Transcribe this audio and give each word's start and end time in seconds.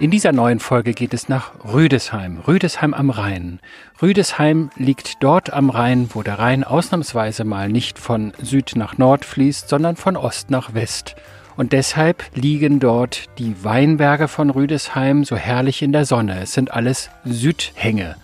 In 0.00 0.10
dieser 0.10 0.32
neuen 0.32 0.58
Folge 0.58 0.92
geht 0.92 1.14
es 1.14 1.28
nach 1.28 1.52
Rüdesheim, 1.72 2.40
Rüdesheim 2.48 2.94
am 2.94 3.10
Rhein. 3.10 3.60
Rüdesheim 4.02 4.70
liegt 4.76 5.22
dort 5.22 5.52
am 5.52 5.70
Rhein, 5.70 6.08
wo 6.12 6.24
der 6.24 6.40
Rhein 6.40 6.64
ausnahmsweise 6.64 7.44
mal 7.44 7.68
nicht 7.68 8.00
von 8.00 8.32
Süd 8.42 8.72
nach 8.74 8.98
Nord 8.98 9.24
fließt, 9.24 9.68
sondern 9.68 9.94
von 9.94 10.16
Ost 10.16 10.50
nach 10.50 10.74
West. 10.74 11.14
Und 11.56 11.72
deshalb 11.72 12.24
liegen 12.34 12.80
dort 12.80 13.26
die 13.38 13.54
Weinberge 13.62 14.26
von 14.26 14.50
Rüdesheim 14.50 15.22
so 15.22 15.36
herrlich 15.36 15.80
in 15.80 15.92
der 15.92 16.06
Sonne. 16.06 16.40
Es 16.42 16.54
sind 16.54 16.72
alles 16.72 17.10
Südhänge. 17.24 18.16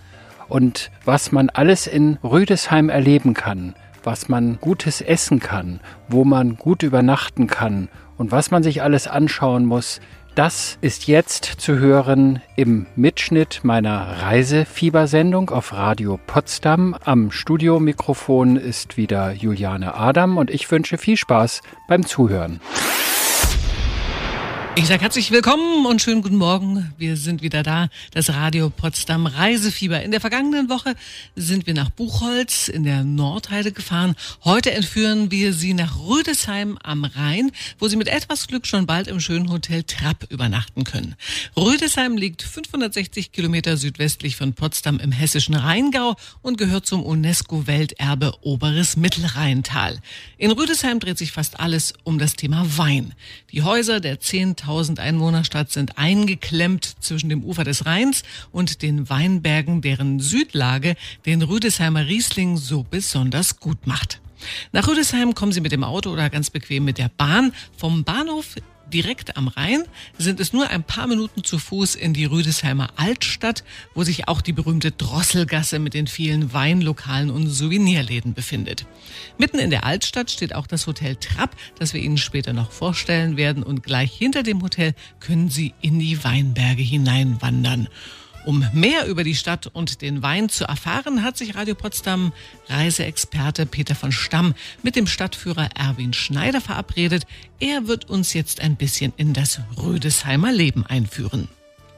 Und 0.49 0.91
was 1.05 1.31
man 1.31 1.49
alles 1.49 1.87
in 1.87 2.17
Rüdesheim 2.21 2.89
erleben 2.89 3.33
kann, 3.33 3.75
was 4.03 4.27
man 4.27 4.57
Gutes 4.59 4.99
essen 4.99 5.39
kann, 5.39 5.79
wo 6.09 6.25
man 6.25 6.57
gut 6.57 6.83
übernachten 6.83 7.47
kann 7.47 7.87
und 8.17 8.31
was 8.31 8.51
man 8.51 8.61
sich 8.61 8.81
alles 8.81 9.07
anschauen 9.07 9.65
muss, 9.65 10.01
das 10.41 10.79
ist 10.81 11.05
jetzt 11.05 11.45
zu 11.45 11.77
hören 11.77 12.41
im 12.55 12.87
Mitschnitt 12.95 13.59
meiner 13.61 14.23
Reisefiebersendung 14.23 15.51
auf 15.51 15.71
Radio 15.71 16.19
Potsdam. 16.25 16.95
Am 17.05 17.29
Studiomikrofon 17.29 18.57
ist 18.57 18.97
wieder 18.97 19.33
Juliane 19.33 19.93
Adam 19.93 20.37
und 20.37 20.49
ich 20.49 20.71
wünsche 20.71 20.97
viel 20.97 21.15
Spaß 21.15 21.61
beim 21.87 22.07
Zuhören. 22.07 22.59
Ich 24.73 24.87
sage 24.87 25.01
herzlich 25.01 25.31
willkommen 25.31 25.85
und 25.85 26.01
schönen 26.01 26.21
guten 26.21 26.37
Morgen. 26.37 26.93
Wir 26.97 27.17
sind 27.17 27.41
wieder 27.41 27.61
da, 27.61 27.89
das 28.13 28.29
Radio 28.29 28.69
Potsdam 28.69 29.25
Reisefieber. 29.25 30.01
In 30.01 30.11
der 30.11 30.21
vergangenen 30.21 30.69
Woche 30.69 30.95
sind 31.35 31.67
wir 31.67 31.73
nach 31.73 31.89
Buchholz 31.89 32.69
in 32.69 32.85
der 32.85 33.03
Nordheide 33.03 33.73
gefahren. 33.73 34.15
Heute 34.45 34.71
entführen 34.71 35.29
wir 35.29 35.51
Sie 35.51 35.73
nach 35.73 35.99
Rüdesheim 35.99 36.79
am 36.81 37.03
Rhein, 37.03 37.51
wo 37.79 37.89
Sie 37.89 37.97
mit 37.97 38.07
etwas 38.07 38.47
Glück 38.47 38.65
schon 38.65 38.85
bald 38.85 39.09
im 39.09 39.19
schönen 39.19 39.51
Hotel 39.51 39.83
Trapp 39.83 40.25
übernachten 40.29 40.85
können. 40.85 41.15
Rüdesheim 41.57 42.15
liegt 42.15 42.41
560 42.41 43.33
Kilometer 43.33 43.75
südwestlich 43.75 44.37
von 44.37 44.53
Potsdam 44.53 44.99
im 44.99 45.11
hessischen 45.11 45.55
Rheingau 45.55 46.15
und 46.41 46.57
gehört 46.57 46.85
zum 46.85 47.03
UNESCO-Welterbe 47.03 48.35
Oberes 48.41 48.95
Mittelrheintal. 48.95 49.99
In 50.37 50.51
Rüdesheim 50.51 51.01
dreht 51.01 51.17
sich 51.17 51.33
fast 51.33 51.59
alles 51.59 51.93
um 52.03 52.19
das 52.19 52.37
Thema 52.37 52.65
Wein. 52.77 53.13
Die 53.51 53.63
Häuser 53.63 53.99
der 53.99 54.21
10 54.21 54.55
1000 54.61 54.99
Einwohnerstadt 54.99 55.71
sind 55.71 55.97
eingeklemmt 55.97 56.95
zwischen 56.99 57.29
dem 57.29 57.43
Ufer 57.43 57.63
des 57.63 57.85
Rheins 57.85 58.23
und 58.51 58.81
den 58.81 59.09
Weinbergen, 59.09 59.81
deren 59.81 60.19
Südlage 60.19 60.95
den 61.25 61.41
Rüdesheimer 61.41 62.05
Riesling 62.07 62.57
so 62.57 62.83
besonders 62.83 63.59
gut 63.59 63.87
macht. 63.87 64.21
Nach 64.71 64.87
Rüdesheim 64.87 65.35
kommen 65.35 65.51
Sie 65.51 65.61
mit 65.61 65.71
dem 65.71 65.83
Auto 65.83 66.11
oder 66.11 66.29
ganz 66.29 66.49
bequem 66.49 66.85
mit 66.85 66.97
der 66.97 67.09
Bahn. 67.09 67.53
Vom 67.77 68.03
Bahnhof 68.03 68.55
direkt 68.93 69.37
am 69.37 69.47
Rhein 69.47 69.83
sind 70.17 70.39
es 70.39 70.53
nur 70.53 70.69
ein 70.69 70.83
paar 70.83 71.07
Minuten 71.07 71.43
zu 71.43 71.57
Fuß 71.57 71.95
in 71.95 72.13
die 72.13 72.25
Rüdesheimer 72.25 72.89
Altstadt, 72.95 73.63
wo 73.95 74.03
sich 74.03 74.27
auch 74.27 74.41
die 74.41 74.53
berühmte 74.53 74.91
Drosselgasse 74.91 75.79
mit 75.79 75.93
den 75.93 76.07
vielen 76.07 76.53
Weinlokalen 76.53 77.31
und 77.31 77.47
Souvenirläden 77.47 78.33
befindet. 78.33 78.85
Mitten 79.37 79.59
in 79.59 79.69
der 79.69 79.85
Altstadt 79.85 80.29
steht 80.29 80.53
auch 80.53 80.67
das 80.67 80.87
Hotel 80.87 81.15
Trapp, 81.15 81.55
das 81.79 81.93
wir 81.93 82.01
Ihnen 82.01 82.17
später 82.17 82.53
noch 82.53 82.71
vorstellen 82.71 83.37
werden 83.37 83.63
und 83.63 83.83
gleich 83.83 84.13
hinter 84.13 84.43
dem 84.43 84.61
Hotel 84.61 84.93
können 85.19 85.49
Sie 85.49 85.73
in 85.81 85.99
die 85.99 86.23
Weinberge 86.23 86.83
hineinwandern. 86.83 87.87
Um 88.43 88.65
mehr 88.73 89.07
über 89.07 89.23
die 89.23 89.35
Stadt 89.35 89.67
und 89.67 90.01
den 90.01 90.23
Wein 90.23 90.49
zu 90.49 90.65
erfahren, 90.65 91.23
hat 91.23 91.37
sich 91.37 91.55
Radio 91.55 91.75
Potsdam 91.75 92.33
Reiseexperte 92.69 93.65
Peter 93.65 93.93
von 93.93 94.11
Stamm 94.11 94.55
mit 94.81 94.95
dem 94.95 95.05
Stadtführer 95.05 95.69
Erwin 95.77 96.13
Schneider 96.13 96.59
verabredet. 96.59 97.27
Er 97.59 97.87
wird 97.87 98.09
uns 98.09 98.33
jetzt 98.33 98.61
ein 98.61 98.75
bisschen 98.75 99.13
in 99.17 99.33
das 99.33 99.59
Rüdesheimer 99.77 100.51
Leben 100.51 100.85
einführen. 100.85 101.49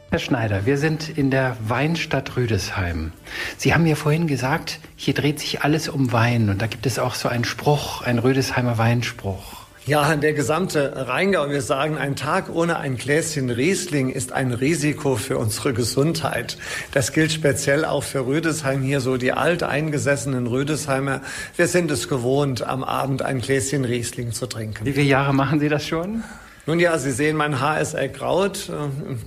Herr 0.09 0.19
Schneider, 0.19 0.65
wir 0.65 0.77
sind 0.77 1.09
in 1.09 1.31
der 1.31 1.57
Weinstadt 1.65 2.35
Rüdesheim. 2.35 3.13
Sie 3.57 3.73
haben 3.73 3.83
mir 3.83 3.95
vorhin 3.95 4.27
gesagt, 4.27 4.79
hier 4.95 5.13
dreht 5.13 5.39
sich 5.39 5.61
alles 5.61 5.87
um 5.87 6.11
Wein 6.11 6.49
und 6.49 6.61
da 6.61 6.67
gibt 6.67 6.85
es 6.85 6.99
auch 6.99 7.15
so 7.15 7.29
einen 7.29 7.45
Spruch, 7.45 8.01
einen 8.01 8.19
Rüdesheimer 8.19 8.77
Weinspruch. 8.77 9.62
Ja, 9.85 10.15
der 10.15 10.31
gesamte 10.31 11.07
Rheingau, 11.09 11.49
wir 11.49 11.61
sagen, 11.61 11.97
ein 11.97 12.15
Tag 12.15 12.47
ohne 12.55 12.77
ein 12.77 12.95
Gläschen 12.95 13.49
Riesling 13.49 14.11
ist 14.11 14.31
ein 14.31 14.53
Risiko 14.53 15.17
für 15.17 15.37
unsere 15.37 15.73
Gesundheit. 15.73 16.57
Das 16.93 17.11
gilt 17.11 17.33
speziell 17.33 17.83
auch 17.83 18.03
für 18.03 18.25
Rüdesheim 18.25 18.81
hier, 18.81 19.01
so 19.01 19.17
die 19.17 19.33
alteingesessenen 19.33 20.47
Rüdesheimer. 20.47 21.19
Wir 21.57 21.67
sind 21.67 21.91
es 21.91 22.07
gewohnt, 22.07 22.65
am 22.65 22.85
Abend 22.85 23.23
ein 23.23 23.41
Gläschen 23.41 23.83
Riesling 23.83 24.31
zu 24.31 24.47
trinken. 24.47 24.85
Wie 24.85 24.93
viele 24.93 25.05
Jahre 25.05 25.33
machen 25.33 25.59
Sie 25.59 25.67
das 25.67 25.85
schon? 25.85 26.23
Nun 26.65 26.79
ja, 26.79 26.97
Sie 26.97 27.11
sehen, 27.11 27.35
mein 27.35 27.59
Haar 27.59 27.81
ist 27.81 27.93
ergraut. 27.93 28.71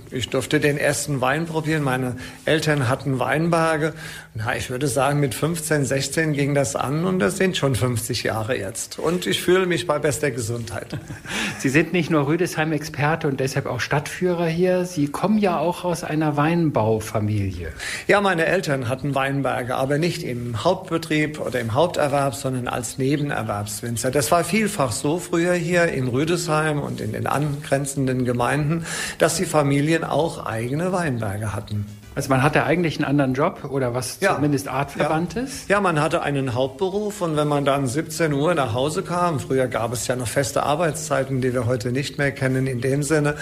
Ich 0.09 0.29
durfte 0.29 0.59
den 0.59 0.79
ersten 0.79 1.21
Wein 1.21 1.45
probieren. 1.45 1.83
Meine 1.83 2.15
Eltern 2.45 2.89
hatten 2.89 3.19
Weinberge. 3.19 3.93
Na, 4.39 4.55
ich 4.55 4.69
würde 4.69 4.87
sagen, 4.87 5.19
mit 5.19 5.33
15, 5.33 5.83
16 5.83 6.33
ging 6.33 6.53
das 6.53 6.75
an 6.75 7.05
und 7.05 7.17
das 7.17 7.37
sind 7.37 7.57
schon 7.57 7.73
50 7.73 8.21
Jahre 8.21 8.55
jetzt. 8.55 8.99
Und 8.99 9.25
ich 9.25 9.41
fühle 9.41 9.65
mich 9.65 9.87
bei 9.87 9.97
bester 9.97 10.29
Gesundheit. 10.29 10.99
Sie 11.57 11.69
sind 11.69 11.91
nicht 11.91 12.11
nur 12.11 12.27
Rüdesheim-Experte 12.27 13.27
und 13.27 13.39
deshalb 13.39 13.65
auch 13.65 13.79
Stadtführer 13.79 14.45
hier. 14.45 14.85
Sie 14.85 15.07
kommen 15.07 15.39
ja 15.39 15.57
auch 15.57 15.83
aus 15.83 16.03
einer 16.03 16.37
Weinbaufamilie. 16.37 17.69
Ja, 18.05 18.21
meine 18.21 18.45
Eltern 18.45 18.89
hatten 18.89 19.15
Weinberge, 19.15 19.75
aber 19.75 19.97
nicht 19.97 20.21
im 20.21 20.63
Hauptbetrieb 20.63 21.39
oder 21.39 21.59
im 21.59 21.73
Haupterwerb, 21.73 22.35
sondern 22.35 22.67
als 22.67 22.99
Nebenerwerbswinzer. 22.99 24.11
Das 24.11 24.29
war 24.29 24.43
vielfach 24.43 24.91
so 24.91 25.17
früher 25.17 25.53
hier 25.53 25.85
in 25.85 26.09
Rüdesheim 26.09 26.79
und 26.79 27.01
in 27.01 27.13
den 27.13 27.25
angrenzenden 27.25 28.23
Gemeinden, 28.23 28.85
dass 29.17 29.37
die 29.37 29.45
Familien 29.45 30.03
auch 30.03 30.45
eigene 30.45 30.91
Weinberge 30.91 31.55
hatten. 31.55 31.87
Also 32.17 32.29
man 32.29 32.41
hatte 32.41 32.63
eigentlich 32.63 32.97
einen 32.97 33.05
anderen 33.05 33.35
Job 33.35 33.69
oder 33.69 33.93
was 33.93 34.17
ja. 34.21 34.33
zumindest 34.33 34.67
artverwandtes? 34.67 35.67
Ja. 35.67 35.75
ja, 35.75 35.81
man 35.81 36.01
hatte 36.01 36.23
einen 36.23 36.55
Hauptberuf 36.55 37.21
und 37.21 37.37
wenn 37.37 37.47
man 37.47 37.63
dann 37.63 37.85
17 37.85 38.33
Uhr 38.33 38.55
nach 38.55 38.73
Hause 38.73 39.03
kam, 39.03 39.39
früher 39.39 39.67
gab 39.67 39.93
es 39.93 40.07
ja 40.07 40.15
noch 40.15 40.27
feste 40.27 40.63
Arbeitszeiten, 40.63 41.41
die 41.41 41.53
wir 41.53 41.67
heute 41.67 41.91
nicht 41.91 42.17
mehr 42.17 42.31
kennen 42.31 42.65
in 42.65 42.81
dem 42.81 43.03
Sinne, 43.03 43.35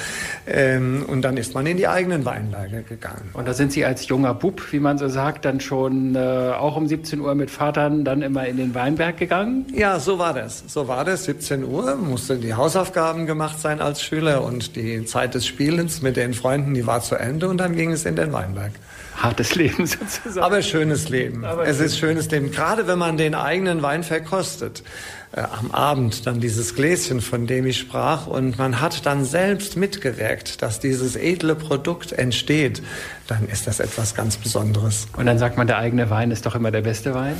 ähm, 0.45 1.05
und 1.07 1.21
dann 1.21 1.37
ist 1.37 1.53
man 1.53 1.65
in 1.67 1.77
die 1.77 1.87
eigenen 1.87 2.25
Weinberge 2.25 2.83
gegangen. 2.83 3.29
Und 3.31 3.47
da 3.47 3.53
sind 3.53 3.71
Sie 3.71 3.85
als 3.85 4.09
junger 4.09 4.33
Bub, 4.33 4.61
wie 4.73 4.81
man 4.81 4.97
so 4.97 5.07
sagt, 5.07 5.45
dann 5.45 5.61
schon 5.61 6.15
äh, 6.15 6.51
auch 6.59 6.75
um 6.75 6.85
17 6.85 7.21
Uhr 7.21 7.33
mit 7.33 7.51
Vatern 7.51 8.03
dann 8.03 8.21
immer 8.21 8.45
in 8.45 8.57
den 8.57 8.75
Weinberg 8.75 9.15
gegangen? 9.15 9.67
Ja, 9.73 10.01
so 10.01 10.19
war 10.19 10.33
das. 10.33 10.65
So 10.67 10.89
war 10.89 11.05
das. 11.05 11.23
17 11.23 11.63
Uhr 11.63 11.95
mussten 11.95 12.41
die 12.41 12.53
Hausaufgaben 12.53 13.25
gemacht 13.25 13.57
sein 13.57 13.79
als 13.79 14.03
Schüler 14.03 14.43
und 14.43 14.75
die 14.75 15.05
Zeit 15.05 15.33
des 15.33 15.47
Spielens 15.47 16.01
mit 16.01 16.17
den 16.17 16.33
Freunden, 16.33 16.73
die 16.73 16.85
war 16.85 16.99
zu 16.99 17.15
Ende 17.15 17.47
und 17.47 17.57
dann 17.57 17.73
ging 17.73 17.93
es 17.93 18.03
in 18.03 18.17
den 18.17 18.33
Weinberg. 18.33 18.64
Nürnberg. 18.65 18.71
Hartes 19.17 19.55
Leben 19.55 19.85
sozusagen. 19.87 20.45
Aber 20.45 20.61
schönes 20.61 21.09
Leben. 21.09 21.45
Aber 21.45 21.65
es 21.65 21.79
ist 21.79 21.97
schönes 21.97 22.29
Leben. 22.31 22.51
Gerade 22.51 22.87
wenn 22.87 22.99
man 22.99 23.17
den 23.17 23.33
eigenen 23.33 23.81
Wein 23.81 24.03
verkostet. 24.03 24.83
Äh, 25.31 25.41
am 25.41 25.71
Abend 25.71 26.27
dann 26.27 26.41
dieses 26.41 26.75
Gläschen, 26.75 27.21
von 27.21 27.47
dem 27.47 27.65
ich 27.65 27.77
sprach, 27.77 28.27
und 28.27 28.57
man 28.57 28.81
hat 28.81 29.05
dann 29.05 29.23
selbst 29.23 29.77
mitgewirkt, 29.77 30.61
dass 30.61 30.79
dieses 30.79 31.15
edle 31.15 31.55
Produkt 31.55 32.11
entsteht, 32.11 32.83
dann 33.27 33.47
ist 33.47 33.67
das 33.67 33.79
etwas 33.79 34.15
ganz 34.15 34.37
Besonderes. 34.37 35.07
Und 35.15 35.25
dann 35.25 35.39
sagt 35.39 35.57
man, 35.57 35.67
der 35.67 35.77
eigene 35.77 36.09
Wein 36.09 36.31
ist 36.31 36.45
doch 36.45 36.55
immer 36.55 36.71
der 36.71 36.81
beste 36.81 37.13
Wein? 37.13 37.35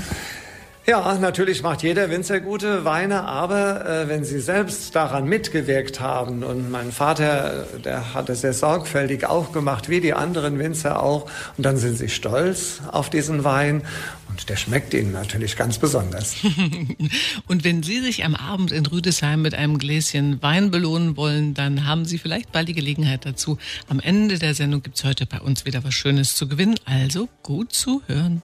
Ja, 0.88 1.18
natürlich 1.18 1.63
macht 1.63 1.81
jeder 1.81 2.12
Winzer 2.12 2.40
gute 2.40 2.85
Weine, 2.85 3.23
aber 3.23 3.85
äh, 3.90 4.07
wenn 4.07 4.23
Sie 4.23 4.40
selbst 4.40 4.96
daran 4.96 5.25
mitgewirkt 5.25 6.00
haben 6.00 6.44
und 6.44 6.69
mein 6.69 6.91
Vater, 6.91 7.66
der 7.84 8.13
hat 8.13 8.29
es 8.29 8.41
sehr 8.41 8.53
sorgfältig 8.53 9.25
auch 9.25 9.51
gemacht, 9.51 9.90
wie 9.90 10.00
die 10.00 10.13
anderen 10.13 10.59
Winzer 10.59 11.01
auch, 11.01 11.28
und 11.57 11.66
dann 11.66 11.78
sind 11.78 11.97
Sie 11.97 12.07
stolz 12.07 12.81
auf 12.91 13.09
diesen 13.09 13.44
Wein 13.44 13.81
und 14.29 14.47
der 14.47 14.57
schmeckt 14.57 14.94
Ihnen 14.94 15.12
natürlich 15.12 15.56
ganz 15.56 15.79
besonders. 15.79 16.35
und 17.47 17.63
wenn 17.63 17.81
Sie 17.81 18.00
sich 18.01 18.24
am 18.24 18.35
Abend 18.35 18.72
in 18.72 18.85
Rüdesheim 18.85 19.41
mit 19.41 19.56
einem 19.56 19.80
Gläschen 19.80 20.39
Wein 20.44 20.69
belohnen 20.69 21.18
wollen, 21.18 21.56
dann 21.56 21.88
haben 21.88 22.06
Sie 22.06 22.19
vielleicht 22.19 22.51
bald 22.51 22.68
die 22.68 22.75
Gelegenheit 22.75 23.25
dazu. 23.25 23.57
Am 23.89 24.00
Ende 24.00 24.38
der 24.38 24.54
Sendung 24.54 24.83
gibt's 24.83 25.04
heute 25.04 25.25
bei 25.25 25.42
uns 25.42 25.65
wieder 25.65 25.83
was 25.83 25.95
Schönes 25.95 26.36
zu 26.36 26.48
gewinnen, 26.48 26.75
also 26.86 27.27
gut 27.42 27.74
zu 27.74 28.04
hören. 28.06 28.44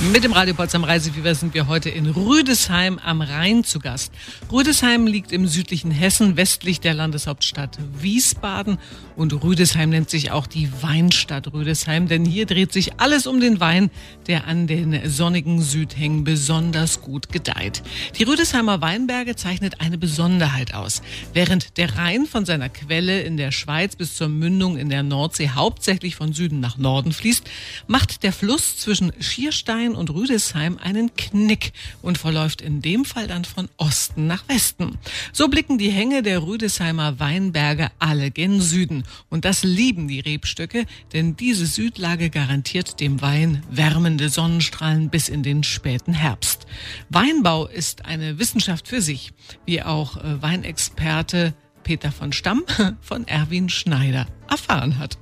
Mit 0.00 0.22
dem 0.22 0.32
Radio 0.32 0.54
Potsdam 0.54 0.84
Reisefieber 0.84 1.34
sind 1.34 1.54
wir 1.54 1.66
heute 1.66 1.90
in 1.90 2.06
Rüdesheim 2.06 3.00
am 3.00 3.20
Rhein 3.20 3.64
zu 3.64 3.80
Gast. 3.80 4.12
Rüdesheim 4.50 5.08
liegt 5.08 5.32
im 5.32 5.48
südlichen 5.48 5.90
Hessen, 5.90 6.36
westlich 6.36 6.78
der 6.78 6.94
Landeshauptstadt 6.94 7.78
Wiesbaden. 8.00 8.78
Und 9.16 9.42
Rüdesheim 9.42 9.90
nennt 9.90 10.08
sich 10.08 10.30
auch 10.30 10.46
die 10.46 10.70
Weinstadt 10.82 11.52
Rüdesheim, 11.52 12.06
denn 12.06 12.24
hier 12.24 12.46
dreht 12.46 12.72
sich 12.72 13.00
alles 13.00 13.26
um 13.26 13.40
den 13.40 13.58
Wein, 13.58 13.90
der 14.28 14.46
an 14.46 14.68
den 14.68 15.10
sonnigen 15.10 15.60
Südhängen 15.60 16.22
besonders 16.22 17.00
gut 17.00 17.32
gedeiht. 17.32 17.82
Die 18.20 18.22
Rüdesheimer 18.22 18.80
Weinberge 18.80 19.34
zeichnet 19.34 19.80
eine 19.80 19.98
Besonderheit 19.98 20.74
aus. 20.74 21.02
Während 21.32 21.76
der 21.76 21.96
Rhein 21.96 22.26
von 22.26 22.44
seiner 22.44 22.68
Quelle 22.68 23.22
in 23.22 23.36
der 23.36 23.50
Schweiz 23.50 23.96
bis 23.96 24.14
zur 24.14 24.28
Mündung 24.28 24.76
in 24.76 24.90
der 24.90 25.02
Nordsee 25.02 25.50
hauptsächlich 25.56 26.14
von 26.14 26.32
Süden 26.32 26.60
nach 26.60 26.78
Norden 26.78 27.10
fließt, 27.10 27.42
macht 27.88 28.22
der 28.22 28.32
Fluss 28.32 28.78
zwischen 28.78 29.12
Schierstein 29.18 29.87
Rhein 29.88 29.94
und 29.94 30.10
Rüdesheim 30.10 30.78
einen 30.82 31.14
Knick 31.14 31.72
und 32.02 32.18
verläuft 32.18 32.60
in 32.60 32.82
dem 32.82 33.04
Fall 33.04 33.26
dann 33.26 33.44
von 33.44 33.68
Osten 33.78 34.26
nach 34.26 34.46
Westen. 34.48 34.98
So 35.32 35.48
blicken 35.48 35.78
die 35.78 35.90
Hänge 35.90 36.22
der 36.22 36.42
Rüdesheimer 36.42 37.18
Weinberge 37.18 37.88
alle 37.98 38.30
gen 38.30 38.60
Süden. 38.60 39.04
Und 39.30 39.44
das 39.44 39.64
lieben 39.64 40.08
die 40.08 40.20
Rebstöcke, 40.20 40.84
denn 41.12 41.36
diese 41.36 41.66
Südlage 41.66 42.28
garantiert 42.28 43.00
dem 43.00 43.22
Wein 43.22 43.62
wärmende 43.70 44.28
Sonnenstrahlen 44.28 45.08
bis 45.08 45.28
in 45.28 45.42
den 45.42 45.62
späten 45.62 46.12
Herbst. 46.12 46.66
Weinbau 47.08 47.66
ist 47.66 48.04
eine 48.04 48.38
Wissenschaft 48.38 48.88
für 48.88 49.00
sich, 49.00 49.32
wie 49.64 49.82
auch 49.82 50.16
äh, 50.18 50.42
Weinexperte 50.42 51.54
Peter 51.82 52.12
von 52.12 52.32
Stamm 52.32 52.64
von 53.00 53.26
Erwin 53.26 53.70
Schneider 53.70 54.26
erfahren 54.50 54.98
hat. 54.98 55.18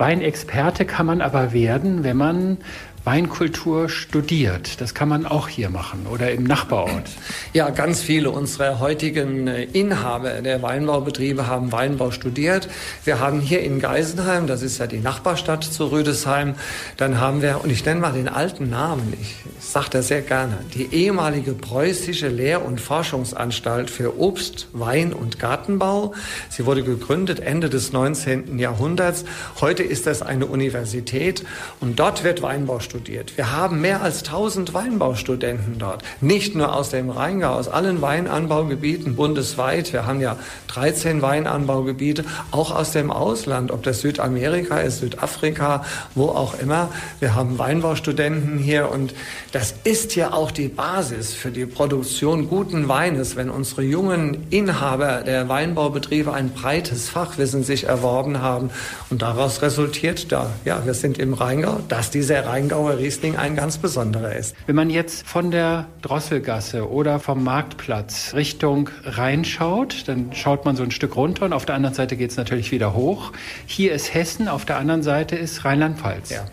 Weinexperte 0.00 0.86
kann 0.86 1.04
man 1.04 1.20
aber 1.20 1.52
werden, 1.52 2.04
wenn 2.04 2.16
man 2.16 2.56
Weinkultur 3.04 3.88
studiert. 3.88 4.82
Das 4.82 4.92
kann 4.92 5.08
man 5.08 5.24
auch 5.24 5.48
hier 5.48 5.70
machen 5.70 6.06
oder 6.06 6.32
im 6.32 6.44
Nachbarort. 6.44 7.08
Ja, 7.54 7.70
ganz 7.70 8.02
viele 8.02 8.30
unserer 8.30 8.78
heutigen 8.78 9.46
äh, 9.46 9.62
Inhaber 9.64 10.42
der 10.42 10.60
Weinbaubetriebe 10.60 11.46
haben 11.46 11.72
Weinbau 11.72 12.10
studiert. 12.10 12.68
Wir 13.04 13.18
haben 13.18 13.40
hier 13.40 13.62
in 13.62 13.80
Geisenheim, 13.80 14.46
das 14.46 14.60
ist 14.60 14.78
ja 14.78 14.86
die 14.86 14.98
Nachbarstadt 14.98 15.64
zu 15.64 15.86
Rüdesheim, 15.86 16.56
dann 16.98 17.18
haben 17.18 17.40
wir, 17.40 17.64
und 17.64 17.70
ich 17.70 17.86
nenne 17.86 18.00
mal 18.00 18.12
den 18.12 18.28
alten 18.28 18.68
Namen, 18.68 19.14
ich, 19.18 19.34
ich 19.58 19.64
sage 19.64 19.88
das 19.92 20.08
sehr 20.08 20.20
gerne, 20.20 20.58
die 20.74 20.92
ehemalige 20.94 21.54
preußische 21.54 22.28
Lehr- 22.28 22.62
und 22.62 22.82
Forschungsanstalt 22.82 23.90
für 23.90 24.20
Obst, 24.20 24.68
Wein 24.74 25.14
und 25.14 25.38
Gartenbau. 25.38 26.12
Sie 26.50 26.66
wurde 26.66 26.82
gegründet 26.82 27.40
Ende 27.40 27.70
des 27.70 27.92
19. 27.92 28.58
Jahrhunderts. 28.58 29.24
Heute 29.62 29.82
ist 29.82 30.06
das 30.06 30.20
eine 30.20 30.44
Universität 30.44 31.44
und 31.80 31.98
dort 31.98 32.24
wird 32.24 32.42
Weinbau 32.42 32.78
studiert 32.78 32.99
studiert. 33.00 33.36
Wir 33.38 33.52
haben 33.52 33.80
mehr 33.80 34.02
als 34.02 34.24
1000 34.24 34.74
Weinbaustudenten 34.74 35.78
dort. 35.78 36.02
Nicht 36.20 36.54
nur 36.54 36.74
aus 36.74 36.90
dem 36.90 37.08
Rheingau, 37.08 37.54
aus 37.54 37.68
allen 37.68 38.02
Weinanbaugebieten 38.02 39.16
bundesweit. 39.16 39.94
Wir 39.94 40.06
haben 40.06 40.20
ja 40.20 40.36
13 40.68 41.22
Weinanbaugebiete, 41.22 42.24
auch 42.50 42.74
aus 42.74 42.92
dem 42.92 43.10
Ausland, 43.10 43.70
ob 43.70 43.82
das 43.84 44.00
Südamerika 44.00 44.80
ist, 44.80 44.98
Südafrika, 44.98 45.84
wo 46.14 46.26
auch 46.26 46.58
immer. 46.60 46.90
Wir 47.20 47.34
haben 47.34 47.58
Weinbaustudenten 47.58 48.58
hier 48.58 48.90
und 48.90 49.14
das 49.52 49.74
ist 49.84 50.14
ja 50.14 50.34
auch 50.34 50.50
die 50.50 50.68
Basis 50.68 51.32
für 51.32 51.50
die 51.50 51.64
Produktion 51.64 52.48
guten 52.48 52.88
Weines, 52.88 53.34
wenn 53.36 53.48
unsere 53.48 53.82
jungen 53.82 54.46
Inhaber 54.50 55.22
der 55.22 55.48
Weinbaubetriebe 55.48 56.32
ein 56.34 56.50
breites 56.50 57.08
Fachwissen 57.08 57.64
sich 57.64 57.84
erworben 57.84 58.42
haben 58.42 58.70
und 59.08 59.22
daraus 59.22 59.62
resultiert 59.62 60.30
da, 60.30 60.50
ja, 60.66 60.82
wir 60.84 60.94
sind 60.94 61.18
im 61.18 61.32
Rheingau, 61.32 61.80
dass 61.88 62.10
dieser 62.10 62.44
Rheingau 62.44 62.79
Rheingauer 62.80 62.98
Riesling 62.98 63.36
ein 63.36 63.56
ganz 63.56 63.76
besonderer 63.76 64.34
ist. 64.34 64.56
Wenn 64.66 64.74
man 64.74 64.88
jetzt 64.88 65.26
von 65.26 65.50
der 65.50 65.86
Drosselgasse 66.00 66.88
oder 66.88 67.20
vom 67.20 67.44
Marktplatz 67.44 68.32
Richtung 68.34 68.88
Rhein 69.04 69.44
schaut, 69.44 70.08
dann 70.08 70.32
schaut 70.32 70.64
man 70.64 70.76
so 70.76 70.82
ein 70.82 70.90
Stück 70.90 71.14
runter 71.14 71.44
und 71.44 71.52
auf 71.52 71.66
der 71.66 71.74
anderen 71.74 71.94
Seite 71.94 72.16
geht 72.16 72.30
es 72.30 72.38
natürlich 72.38 72.72
wieder 72.72 72.94
hoch. 72.94 73.32
Hier 73.66 73.92
ist 73.92 74.14
Hessen, 74.14 74.48
auf 74.48 74.64
der 74.64 74.78
anderen 74.78 75.02
Seite 75.02 75.36
ist 75.36 75.64
Rheinland-Pfalz. 75.64 76.30
Ja. 76.30 76.46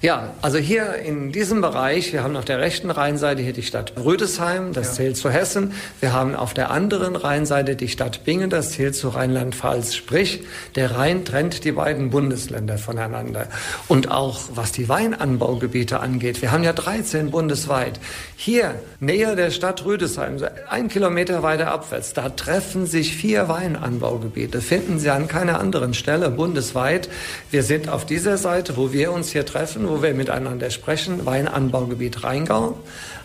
Ja, 0.00 0.34
also 0.42 0.58
hier 0.58 0.96
in 0.96 1.32
diesem 1.32 1.60
Bereich, 1.60 2.12
wir 2.12 2.22
haben 2.22 2.36
auf 2.36 2.44
der 2.44 2.58
rechten 2.58 2.90
Rheinseite 2.90 3.42
hier 3.42 3.52
die 3.52 3.62
Stadt 3.62 3.92
Rüdesheim, 3.96 4.72
das 4.72 4.88
ja. 4.88 4.92
zählt 4.94 5.16
zu 5.16 5.30
Hessen. 5.30 5.72
Wir 6.00 6.12
haben 6.12 6.34
auf 6.34 6.54
der 6.54 6.70
anderen 6.70 7.16
Rheinseite 7.16 7.76
die 7.76 7.88
Stadt 7.88 8.24
Bingen, 8.24 8.50
das 8.50 8.72
zählt 8.72 8.96
zu 8.96 9.08
Rheinland-Pfalz. 9.08 9.94
Sprich, 9.94 10.42
der 10.74 10.96
Rhein 10.96 11.24
trennt 11.24 11.64
die 11.64 11.72
beiden 11.72 12.10
Bundesländer 12.10 12.78
voneinander. 12.78 13.46
Und 13.88 14.10
auch 14.10 14.40
was 14.54 14.72
die 14.72 14.88
Weinanbaugebiete 14.88 16.00
angeht, 16.00 16.42
wir 16.42 16.52
haben 16.52 16.64
ja 16.64 16.72
13 16.72 17.30
bundesweit. 17.30 18.00
Hier, 18.36 18.74
näher 19.00 19.36
der 19.36 19.50
Stadt 19.50 19.84
Rüdesheim, 19.84 20.38
so 20.38 20.46
ein 20.68 20.88
Kilometer 20.88 21.42
weiter 21.42 21.70
abwärts, 21.70 22.12
da 22.12 22.28
treffen 22.28 22.86
sich 22.86 23.16
vier 23.16 23.48
Weinanbaugebiete. 23.48 24.60
Finden 24.60 24.98
Sie 24.98 25.10
an 25.10 25.28
keiner 25.28 25.60
anderen 25.60 25.94
Stelle 25.94 26.30
bundesweit. 26.30 27.08
Wir 27.50 27.62
sind 27.62 27.88
auf 27.88 28.04
dieser 28.04 28.36
Seite, 28.36 28.76
wo 28.76 28.92
wir 28.92 29.12
uns 29.12 29.30
hier 29.30 29.46
treffen, 29.46 29.61
treffen, 29.62 29.88
wo 29.88 30.02
wir 30.02 30.12
miteinander 30.12 30.70
sprechen, 30.70 31.24
Weinanbaugebiet 31.24 32.24
Rheingau. 32.24 32.80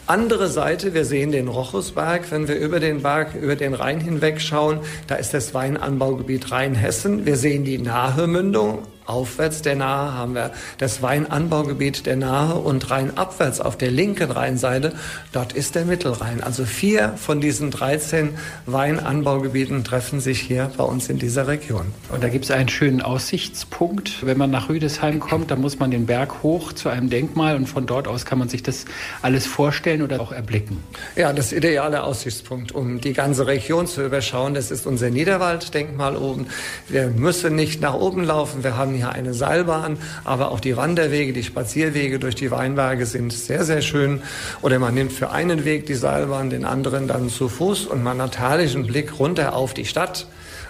Andere 0.05 0.49
Seite, 0.49 0.93
wir 0.93 1.03
sehen 1.03 1.31
den 1.31 1.47
Rochusberg, 1.47 2.29
wenn 2.29 2.47
wir 2.47 2.57
über 2.57 2.79
den 2.79 3.01
Berg, 3.01 3.33
über 3.33 3.55
den 3.55 3.73
Rhein 3.73 3.99
hinweg 3.99 4.39
schauen, 4.39 4.81
da 5.07 5.15
ist 5.15 5.33
das 5.33 5.55
Weinanbaugebiet 5.55 6.51
Rheinhessen. 6.51 7.25
Wir 7.25 7.37
sehen 7.37 7.63
die 7.63 7.79
Nahemündung 7.79 8.83
Aufwärts 9.07 9.61
der 9.61 9.75
Nahe 9.75 10.13
haben 10.13 10.35
wir 10.35 10.51
das 10.77 11.01
Weinanbaugebiet 11.01 12.05
der 12.05 12.17
Nahe 12.17 12.55
und 12.55 12.89
rheinabwärts 12.91 13.61
auf 13.61 13.77
der 13.77 13.89
linken 13.89 14.31
Rheinseite, 14.31 14.93
dort 15.31 15.53
ist 15.53 15.75
der 15.75 15.85
Mittelrhein. 15.85 16.43
Also 16.43 16.65
vier 16.65 17.13
von 17.17 17.41
diesen 17.41 17.71
13 17.71 18.37
Weinanbaugebieten 18.65 19.83
treffen 19.83 20.19
sich 20.19 20.41
hier 20.41 20.71
bei 20.77 20.83
uns 20.83 21.09
in 21.09 21.19
dieser 21.19 21.47
Region. 21.47 21.93
Und 22.09 22.23
da 22.23 22.29
gibt 22.29 22.45
es 22.45 22.51
einen 22.51 22.69
schönen 22.69 23.01
Aussichtspunkt. 23.01 24.25
Wenn 24.25 24.37
man 24.37 24.51
nach 24.51 24.69
Rüdesheim 24.69 25.19
kommt, 25.19 25.51
dann 25.51 25.61
muss 25.61 25.79
man 25.79 25.91
den 25.91 26.05
Berg 26.05 26.43
hoch 26.43 26.73
zu 26.73 26.89
einem 26.89 27.09
Denkmal 27.09 27.55
und 27.55 27.67
von 27.67 27.85
dort 27.85 28.07
aus 28.07 28.25
kann 28.25 28.39
man 28.39 28.49
sich 28.49 28.63
das 28.63 28.85
alles 29.21 29.45
vorstellen 29.45 30.01
oder 30.01 30.19
auch 30.19 30.31
erblicken. 30.31 30.83
Ja, 31.15 31.31
das 31.33 31.53
ideale 31.53 32.03
Aussichtspunkt, 32.03 32.73
um 32.73 32.99
die 32.99 33.13
ganze 33.13 33.47
Region 33.47 33.87
zu 33.87 34.03
überschauen, 34.03 34.53
das 34.53 34.71
ist 34.71 34.85
unser 34.85 35.09
Niederwalddenkmal 35.09 36.17
oben. 36.17 36.47
Wir 36.89 37.07
müssen 37.07 37.55
nicht 37.55 37.81
nach 37.81 37.93
oben 37.93 38.23
laufen. 38.23 38.63
Wir 38.63 38.75
haben 38.75 38.96
hier 38.97 39.13
eine 39.13 39.33
Seilbahn, 39.33 39.97
aber 40.25 40.51
auch 40.51 40.59
die 40.59 40.75
Wanderwege, 40.75 41.31
die 41.31 41.43
Spazierwege 41.43 42.19
durch 42.19 42.35
die 42.35 42.51
Weinberge 42.51 43.05
sind 43.05 43.31
sehr, 43.31 43.63
sehr 43.63 43.81
schön. 43.81 44.21
Oder 44.61 44.79
man 44.79 44.93
nimmt 44.93 45.13
für 45.13 45.31
einen 45.31 45.63
Weg 45.63 45.85
die 45.85 45.95
Seilbahn, 45.95 46.49
den 46.49 46.65
anderen 46.65 47.07
dann 47.07 47.29
zu 47.29 47.47
Fuß 47.47 47.85
und 47.85 48.03
man 48.03 48.21
hat 48.21 48.37
herrlichen 48.37 48.85
Blick 48.85 49.19
runter 49.19 49.55
auf 49.55 49.73
die 49.73 49.85
Stadt 49.85 50.27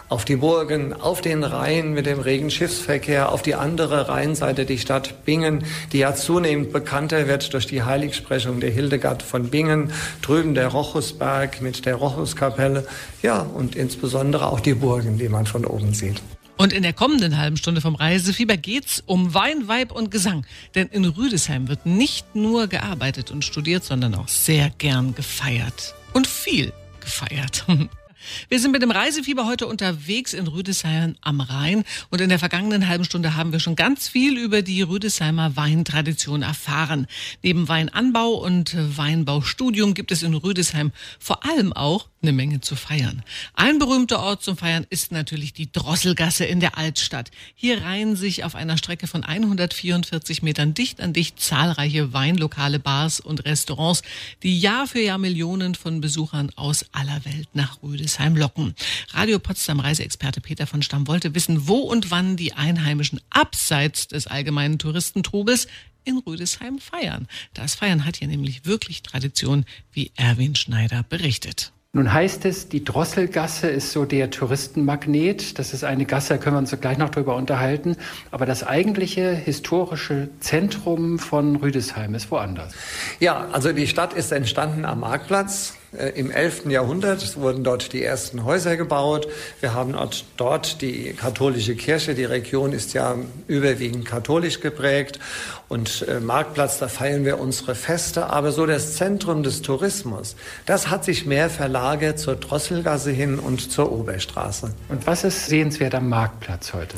auf 0.09 0.24
die 0.24 0.38
Burgen, 0.38 0.94
auf 0.94 1.21
den 1.21 1.44
Rhein 1.44 1.94
mit 1.94 2.06
dem 2.06 2.19
regen 2.19 2.50
Schiffsverkehr, 2.50 3.31
auf 3.31 3.41
die 3.41 3.56
andere 3.56 4.07
Rheinseite, 4.07 4.65
die 4.65 4.77
Stadt 4.77 5.25
Bingen, 5.25 5.65
die 5.91 6.00
ja 6.00 6.15
zunehmend 6.15 6.71
bekannter 6.71 7.27
wird 7.27 7.53
durch 7.53 7.68
die 7.68 7.83
Heiligsprechung 7.83 8.59
der 8.59 8.69
Hildegard 8.69 9.21
von 9.21 9.50
Bingen, 9.50 9.91
drüben 10.21 10.53
der 10.56 10.69
Rochusberg 10.69 11.62
mit 11.62 11.85
der 11.85 11.95
Rochuskapelle, 11.95 12.85
ja, 13.21 13.41
und 13.41 13.75
insbesondere 13.75 14.47
auch 14.47 14.62
die 14.62 14.75
Burgen, 14.75 15.18
die 15.18 15.29
man 15.29 15.45
von 15.45 15.65
oben 15.65 15.94
sieht. 15.94 16.21
Und 16.57 16.74
in 16.74 16.81
der 16.83 16.94
kommenden 16.94 17.38
halben 17.38 17.57
Stunde 17.57 17.81
vom 17.81 17.95
Reisefieber 17.95 18.57
geht's 18.57 19.04
um 19.06 19.33
Wein, 19.33 19.68
Weib 19.68 19.92
und 19.92 20.09
Gesang. 20.09 20.45
Denn 20.74 20.88
in 20.88 21.06
Rüdesheim 21.06 21.68
wird 21.68 21.86
nicht 21.86 22.36
nur 22.36 22.68
gearbeitet 22.68 23.30
und 23.30 23.45
studiert, 23.45 23.83
sondern 23.83 24.15
auch 24.15 24.27
sehr 24.27 24.71
gern 24.71 25.13
gefeiert. 25.13 25.94
Und 26.13 26.25
viel 26.25 26.74
gefeiert. 27.00 27.65
Wir 28.50 28.59
sind 28.59 28.71
mit 28.71 28.81
dem 28.81 28.91
Reisefieber 28.91 29.46
heute 29.46 29.67
unterwegs 29.67 30.34
in 30.34 30.48
Rüdesheim 30.48 31.15
am 31.22 31.41
Rhein 31.41 31.84
und 32.10 32.22
in 32.22 32.29
der 32.29 32.39
vergangenen 32.39 32.88
halben 32.88 33.05
Stunde 33.05 33.36
haben 33.36 33.51
wir 33.51 33.60
schon 33.60 33.75
ganz 33.75 34.07
viel 34.07 34.38
über 34.38 34.62
die 34.62 34.81
Rüdesheimer 34.81 35.55
Weintradition 35.55 36.41
erfahren. 36.41 37.07
Neben 37.43 37.67
Weinanbau 37.67 38.34
und 38.34 38.75
Weinbaustudium 38.75 39.93
gibt 39.93 40.12
es 40.12 40.24
in 40.24 40.34
Rüdesheim 40.34 40.91
vor 41.19 41.46
allem 41.46 41.74
auch 41.74 42.07
eine 42.22 42.34
Menge 42.34 42.62
zu 42.62 42.75
feiern. 42.75 43.24
Ein 43.53 43.79
berühmter 43.79 44.19
Ort 44.19 44.43
zum 44.43 44.57
Feiern 44.57 44.86
ist 44.89 45.12
natürlich 45.12 45.53
die 45.53 45.72
Drosselgasse 45.72 46.46
in 46.46 46.60
der 46.60 46.77
Altstadt. 46.77 47.31
Hier 47.53 47.84
reihen 47.84 48.15
sich 48.15 48.43
auf 48.43 48.55
einer 48.55 48.77
Strecke 48.77 49.07
von 49.07 49.24
144 49.24 50.41
Metern 50.41 50.74
dicht 50.74 51.00
an 51.00 51.13
dicht 51.13 51.39
zahlreiche 51.39 52.13
Weinlokale, 52.13 52.79
Bars 52.79 53.19
und 53.19 53.46
Restaurants, 53.46 54.01
die 54.43 54.60
Jahr 54.60 54.88
für 54.88 55.00
Jahr 55.00 55.19
Millionen 55.19 55.75
von 55.75 56.01
Besuchern 56.01 56.51
aus 56.55 56.86
aller 56.91 57.24
Welt 57.24 57.50
nach 57.53 57.81
Rüdesheim 57.84 58.16
locken. 58.36 58.75
Radio 59.12 59.39
Potsdam 59.39 59.79
Reiseexperte 59.79 60.41
Peter 60.41 60.67
von 60.67 60.81
Stamm 60.81 61.07
wollte 61.07 61.36
wissen, 61.36 61.67
wo 61.67 61.77
und 61.77 62.12
wann 62.12 62.36
die 62.38 62.53
Einheimischen 62.53 63.21
abseits 63.29 64.07
des 64.07 64.27
allgemeinen 64.27 64.79
Touristentrubels 64.79 65.67
in 66.03 66.17
Rüdesheim 66.19 66.79
feiern. 66.79 67.27
Das 67.53 67.75
Feiern 67.75 68.05
hat 68.05 68.17
hier 68.17 68.27
nämlich 68.27 68.65
wirklich 68.65 69.03
Tradition, 69.03 69.65
wie 69.91 70.12
Erwin 70.15 70.55
Schneider 70.55 71.03
berichtet. 71.03 71.74
Nun 71.93 72.13
heißt 72.13 72.45
es, 72.45 72.69
die 72.69 72.83
Drosselgasse 72.83 73.67
ist 73.69 73.91
so 73.91 74.05
der 74.05 74.29
Touristenmagnet. 74.29 75.57
Das 75.57 75.74
ist 75.74 75.83
eine 75.83 76.05
Gasse, 76.05 76.36
da 76.36 76.38
können 76.38 76.55
wir 76.55 76.59
uns 76.59 76.79
gleich 76.79 76.97
noch 76.97 77.09
drüber 77.09 77.36
unterhalten. 77.36 77.95
Aber 78.29 78.45
das 78.45 78.63
eigentliche 78.63 79.33
historische 79.33 80.29
Zentrum 80.39 81.17
von 81.17 81.55
Rüdesheim 81.55 82.13
ist 82.13 82.29
woanders. 82.29 82.74
Ja, 83.19 83.47
also 83.51 83.71
die 83.71 83.88
Stadt 83.88 84.13
ist 84.13 84.31
entstanden 84.31 84.86
am 84.86 85.00
Marktplatz 85.00 85.75
im 86.16 86.32
11. 86.32 86.66
Jahrhundert. 86.68 87.38
Wurden 87.38 87.63
dort 87.63 87.94
die 87.94 88.04
ersten 88.04 88.46
Häuser 88.46 88.77
gebaut. 88.77 89.27
Wir 89.60 89.74
haben 89.74 89.96
dort 90.38 90.82
die 90.82 91.13
katholische 91.13 91.75
Kirche. 91.75 92.16
Die 92.16 92.25
Region 92.25 92.74
ist 92.74 92.94
ja 92.94 93.16
überwiegend 93.48 94.06
katholisch 94.06 94.60
geprägt. 94.60 95.20
Und 95.69 96.07
äh, 96.07 96.21
Marktplatz, 96.21 96.79
da 96.79 96.88
feiern 96.88 97.25
wir 97.25 97.39
unsere 97.39 97.75
Feste. 97.75 98.27
Aber 98.27 98.51
so 98.51 98.65
das 98.65 98.95
Zentrum 98.95 99.43
des 99.43 99.62
Tourismus, 99.62 100.36
das 100.65 100.89
hat 100.89 101.03
sich 101.03 101.25
mehr 101.25 101.50
verlagert 101.50 102.19
zur 102.19 102.36
Drosselgasse 102.36 103.12
hin 103.12 103.38
und 103.38 103.71
zur 103.71 103.91
Oberstraße. 103.91 104.71
Und 104.88 105.05
was 105.05 105.25
ist 105.25 105.47
sehenswert 105.47 105.93
am 105.95 106.07
Marktplatz 106.07 106.74
heute? 106.74 106.95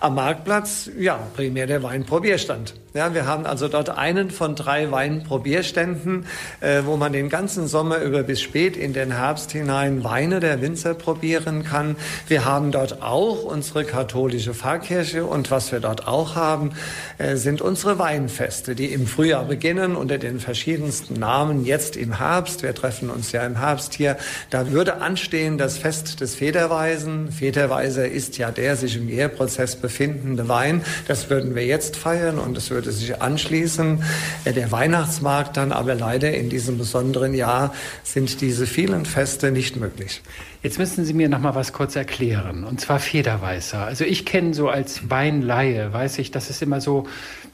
Am 0.00 0.16
Marktplatz, 0.16 0.90
ja, 0.98 1.20
primär 1.34 1.66
der 1.66 1.82
Weinprobierstand. 1.82 2.74
Ja, 2.94 3.14
wir 3.14 3.26
haben 3.26 3.44
also 3.44 3.68
dort 3.68 3.90
einen 3.90 4.30
von 4.30 4.56
drei 4.56 4.90
Weinprobierständen, 4.90 6.26
äh, 6.60 6.82
wo 6.84 6.96
man 6.96 7.12
den 7.12 7.28
ganzen 7.28 7.68
Sommer 7.68 7.98
über 7.98 8.22
bis 8.22 8.40
spät 8.40 8.76
in 8.76 8.94
den 8.94 9.12
Herbst 9.12 9.52
hinein 9.52 10.02
Weine 10.04 10.40
der 10.40 10.62
Winzer 10.62 10.94
probieren 10.94 11.64
kann. 11.64 11.96
Wir 12.26 12.46
haben 12.46 12.72
dort 12.72 13.02
auch 13.02 13.44
unsere 13.44 13.84
katholische 13.84 14.54
Pfarrkirche 14.54 15.26
und 15.26 15.50
was 15.50 15.70
wir 15.70 15.80
dort 15.80 16.08
auch 16.08 16.34
haben, 16.34 16.72
äh, 17.18 17.36
sind 17.36 17.60
unsere 17.60 17.98
Weinfeste, 18.08 18.74
die 18.74 18.86
im 18.86 19.06
Frühjahr 19.06 19.44
beginnen 19.44 19.94
unter 19.94 20.16
den 20.16 20.40
verschiedensten 20.40 21.12
Namen. 21.20 21.66
Jetzt 21.66 21.94
im 21.94 22.16
Herbst, 22.16 22.62
wir 22.62 22.74
treffen 22.74 23.10
uns 23.10 23.32
ja 23.32 23.44
im 23.44 23.58
Herbst 23.58 23.92
hier, 23.92 24.16
da 24.48 24.70
würde 24.72 25.02
anstehen 25.02 25.58
das 25.58 25.76
Fest 25.76 26.22
des 26.22 26.34
Federweisen. 26.34 27.30
Federweiser 27.30 28.08
ist 28.08 28.38
ja 28.38 28.50
der 28.50 28.76
sich 28.76 28.96
im 28.96 29.08
Gärprozess 29.08 29.76
befindende 29.76 30.48
Wein. 30.48 30.80
Das 31.06 31.28
würden 31.28 31.54
wir 31.54 31.66
jetzt 31.66 31.98
feiern 31.98 32.38
und 32.38 32.56
es 32.56 32.70
würde 32.70 32.92
sich 32.92 33.20
anschließen. 33.20 34.02
Äh, 34.46 34.54
der 34.54 34.72
Weihnachtsmarkt 34.72 35.58
dann 35.58 35.70
aber 35.70 35.94
leider 35.94 36.32
in 36.32 36.48
diesem 36.48 36.78
besonderen 36.78 37.34
Jahr 37.34 37.74
sind 38.04 38.40
diese 38.40 38.66
vielen 38.66 39.04
Feste 39.04 39.52
nicht 39.52 39.76
möglich. 39.76 40.22
Jetzt 40.62 40.78
müssen 40.78 41.04
Sie 41.04 41.12
mir 41.12 41.28
noch 41.28 41.40
mal 41.40 41.54
was 41.54 41.74
kurz 41.74 41.94
erklären. 41.94 42.64
Und 42.64 42.80
zwar 42.80 43.00
Federweißer. 43.00 43.84
Also 43.84 44.04
ich 44.04 44.24
kenne 44.24 44.54
so 44.54 44.70
als 44.70 45.10
Weinlaie, 45.10 45.92
weiß 45.92 46.18
ich, 46.18 46.30
das 46.30 46.48
ist 46.48 46.62
immer 46.62 46.80
so 46.80 47.06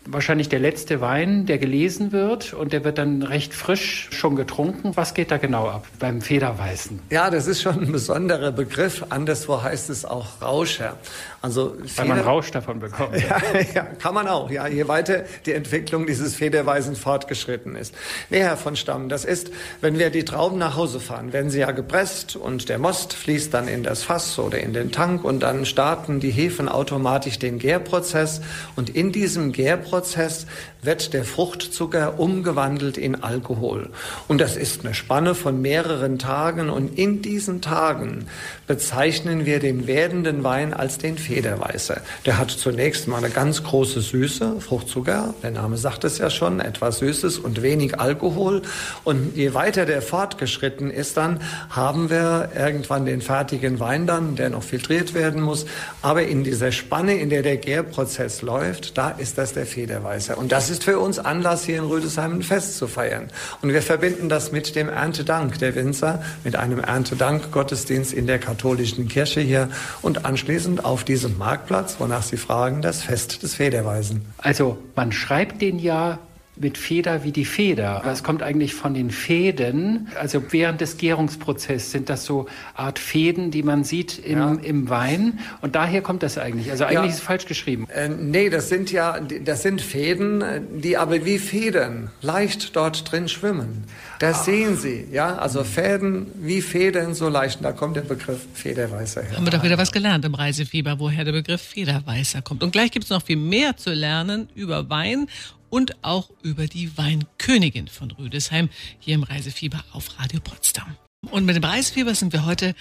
wahrscheinlich 0.06 0.48
der 0.48 0.58
letzte 0.58 1.00
Wein, 1.00 1.46
der 1.46 1.58
gelesen 1.58 2.12
wird 2.12 2.52
und 2.52 2.72
der 2.72 2.84
wird 2.84 2.98
dann 2.98 3.22
recht 3.22 3.54
frisch 3.54 4.08
schon 4.12 4.36
getrunken. 4.36 4.92
Was 4.96 5.14
geht 5.14 5.30
da 5.30 5.38
genau 5.38 5.68
ab 5.68 5.86
beim 5.98 6.20
Federweißen? 6.20 7.00
Ja, 7.10 7.30
das 7.30 7.46
ist 7.46 7.62
schon 7.62 7.80
ein 7.80 7.92
besonderer 7.92 8.52
Begriff. 8.52 9.04
Anderswo 9.08 9.62
heißt 9.62 9.90
es 9.90 10.04
auch 10.04 10.42
Rauscher. 10.42 10.96
Also 11.44 11.76
Weil 11.96 12.06
man 12.06 12.20
Rausch 12.20 12.50
davon 12.50 12.78
bekommt. 12.78 13.14
Ja, 13.24 13.60
ja, 13.74 13.82
kann 13.82 14.14
man 14.14 14.28
auch. 14.28 14.50
Ja, 14.50 14.66
je 14.66 14.88
weiter 14.88 15.24
die 15.44 15.52
Entwicklung 15.52 16.06
dieses 16.06 16.34
Federweisen 16.34 16.96
fortgeschritten 16.96 17.76
ist. 17.76 17.94
Nee, 18.30 18.40
Herr 18.40 18.56
von 18.56 18.76
Stamm, 18.76 19.08
das 19.08 19.24
ist, 19.24 19.50
wenn 19.80 19.98
wir 19.98 20.08
die 20.10 20.24
Trauben 20.24 20.58
nach 20.58 20.76
Hause 20.76 21.00
fahren, 21.00 21.32
werden 21.32 21.50
sie 21.50 21.60
ja 21.60 21.70
gepresst 21.72 22.36
und 22.36 22.70
der 22.70 22.78
Most 22.78 23.12
fließt 23.12 23.52
dann 23.52 23.68
in 23.68 23.82
das 23.82 24.02
Fass 24.04 24.38
oder 24.38 24.58
in 24.58 24.72
den 24.72 24.90
Tank 24.90 25.22
und 25.22 25.40
dann 25.40 25.66
starten 25.66 26.18
die 26.18 26.30
Hefen 26.30 26.68
automatisch 26.68 27.38
den 27.38 27.58
Gärprozess 27.58 28.40
und 28.74 28.88
in 28.88 29.12
diesem 29.12 29.52
Gärprozess 29.52 30.14
Prozess 30.14 30.46
wird 30.82 31.14
der 31.14 31.24
Fruchtzucker 31.24 32.18
umgewandelt 32.18 32.98
in 32.98 33.22
Alkohol. 33.22 33.90
Und 34.28 34.40
das 34.40 34.56
ist 34.56 34.84
eine 34.84 34.94
Spanne 34.94 35.34
von 35.34 35.62
mehreren 35.62 36.18
Tagen. 36.18 36.70
Und 36.70 36.98
in 36.98 37.22
diesen 37.22 37.60
Tagen 37.60 38.26
bezeichnen 38.66 39.46
wir 39.46 39.60
den 39.60 39.86
werdenden 39.86 40.44
Wein 40.44 40.74
als 40.74 40.98
den 40.98 41.16
Federweißer. 41.34 42.00
Der 42.26 42.38
hat 42.38 42.52
zunächst 42.52 43.08
mal 43.08 43.18
eine 43.18 43.30
ganz 43.30 43.64
große 43.64 44.00
Süße, 44.00 44.60
Fruchtzucker, 44.60 45.34
der 45.42 45.50
Name 45.50 45.76
sagt 45.76 46.04
es 46.04 46.18
ja 46.18 46.30
schon, 46.30 46.60
etwas 46.60 47.00
Süßes 47.00 47.38
und 47.38 47.60
wenig 47.60 47.98
Alkohol. 47.98 48.62
Und 49.02 49.36
je 49.36 49.52
weiter 49.52 49.84
der 49.84 50.00
fortgeschritten 50.00 50.92
ist, 50.92 51.16
dann 51.16 51.40
haben 51.70 52.08
wir 52.08 52.50
irgendwann 52.56 53.04
den 53.04 53.20
fertigen 53.20 53.80
Wein 53.80 54.06
dann, 54.06 54.36
der 54.36 54.50
noch 54.50 54.62
filtriert 54.62 55.12
werden 55.12 55.42
muss. 55.42 55.66
Aber 56.02 56.22
in 56.22 56.44
dieser 56.44 56.70
Spanne, 56.70 57.16
in 57.16 57.30
der 57.30 57.42
der 57.42 57.56
Gärprozess 57.56 58.42
läuft, 58.42 58.96
da 58.96 59.10
ist 59.10 59.36
das 59.36 59.54
der 59.54 59.66
Federweißer. 59.66 60.38
Und 60.38 60.52
das 60.52 60.70
ist 60.70 60.84
für 60.84 61.00
uns 61.00 61.18
Anlass, 61.18 61.64
hier 61.64 61.78
in 61.78 61.84
Rüdesheim 61.84 62.34
ein 62.34 62.42
Fest 62.44 62.78
zu 62.78 62.86
feiern. 62.86 63.26
Und 63.60 63.72
wir 63.72 63.82
verbinden 63.82 64.28
das 64.28 64.52
mit 64.52 64.76
dem 64.76 64.88
Erntedank 64.88 65.58
der 65.58 65.74
Winzer, 65.74 66.22
mit 66.44 66.54
einem 66.54 66.78
Erntedank-Gottesdienst 66.78 68.12
in 68.12 68.28
der 68.28 68.38
katholischen 68.38 69.08
Kirche 69.08 69.40
hier 69.40 69.68
und 70.00 70.24
anschließend 70.24 70.84
auf 70.84 71.02
diesem 71.24 71.38
Marktplatz, 71.38 71.96
wonach 71.98 72.22
Sie 72.22 72.36
fragen, 72.36 72.82
das 72.82 73.02
Fest 73.02 73.42
des 73.42 73.54
Federweisen. 73.54 74.26
Also 74.38 74.78
man 74.94 75.10
schreibt 75.10 75.62
den 75.62 75.78
ja 75.78 76.18
mit 76.56 76.78
Feder 76.78 77.24
wie 77.24 77.32
die 77.32 77.44
Feder. 77.44 77.96
Aber 77.96 78.12
es 78.12 78.22
kommt 78.22 78.42
eigentlich 78.42 78.74
von 78.74 78.94
den 78.94 79.10
Fäden. 79.10 80.08
Also 80.20 80.42
während 80.50 80.80
des 80.80 80.96
Gärungsprozesses 80.96 81.90
sind 81.90 82.08
das 82.08 82.24
so 82.24 82.46
Art 82.74 82.98
Fäden, 82.98 83.50
die 83.50 83.62
man 83.62 83.82
sieht 83.84 84.18
im, 84.18 84.38
ja. 84.38 84.52
im 84.54 84.88
Wein. 84.88 85.40
Und 85.62 85.74
daher 85.74 86.00
kommt 86.00 86.22
das 86.22 86.38
eigentlich. 86.38 86.70
Also 86.70 86.84
eigentlich 86.84 86.96
ja. 86.96 87.04
ist 87.06 87.14
es 87.14 87.20
falsch 87.20 87.46
geschrieben. 87.46 87.88
Äh, 87.92 88.08
nee, 88.08 88.50
das 88.50 88.68
sind 88.68 88.92
ja, 88.92 89.18
das 89.20 89.62
sind 89.62 89.82
Fäden, 89.82 90.44
die 90.80 90.96
aber 90.96 91.24
wie 91.24 91.38
Federn 91.38 92.10
leicht 92.20 92.76
dort 92.76 93.10
drin 93.10 93.28
schwimmen. 93.28 93.84
Das 94.20 94.40
Ach. 94.40 94.44
sehen 94.44 94.76
Sie, 94.76 95.06
ja. 95.10 95.36
Also 95.36 95.64
Fäden 95.64 96.26
wie 96.36 96.62
Federn 96.62 97.14
so 97.14 97.28
leicht. 97.28 97.64
Da 97.64 97.72
kommt 97.72 97.96
der 97.96 98.02
Begriff 98.02 98.46
Federweißer 98.54 99.22
her. 99.22 99.36
Haben 99.36 99.46
wir 99.46 99.50
doch 99.50 99.64
wieder 99.64 99.78
was 99.78 99.90
gelernt 99.90 100.24
im 100.24 100.34
Reisefieber, 100.34 100.98
woher 101.00 101.24
der 101.24 101.32
Begriff 101.32 101.62
Federweißer 101.62 102.42
kommt. 102.42 102.62
Und 102.62 102.70
gleich 102.70 102.92
gibt 102.92 103.04
es 103.04 103.10
noch 103.10 103.22
viel 103.22 103.36
mehr 103.36 103.76
zu 103.76 103.92
lernen 103.92 104.48
über 104.54 104.88
Wein 104.88 105.26
und 105.74 106.04
auch 106.04 106.30
über 106.42 106.68
die 106.68 106.96
Weinkönigin 106.96 107.88
von 107.88 108.12
Rüdesheim 108.12 108.68
hier 109.00 109.16
im 109.16 109.24
Reisefieber 109.24 109.82
auf 109.92 110.20
Radio 110.20 110.38
Potsdam. 110.38 110.96
Und 111.30 111.44
mit 111.44 111.56
dem 111.56 111.64
Reisfieber 111.64 112.14
sind 112.14 112.32
wir 112.32 112.44
heute 112.44 112.74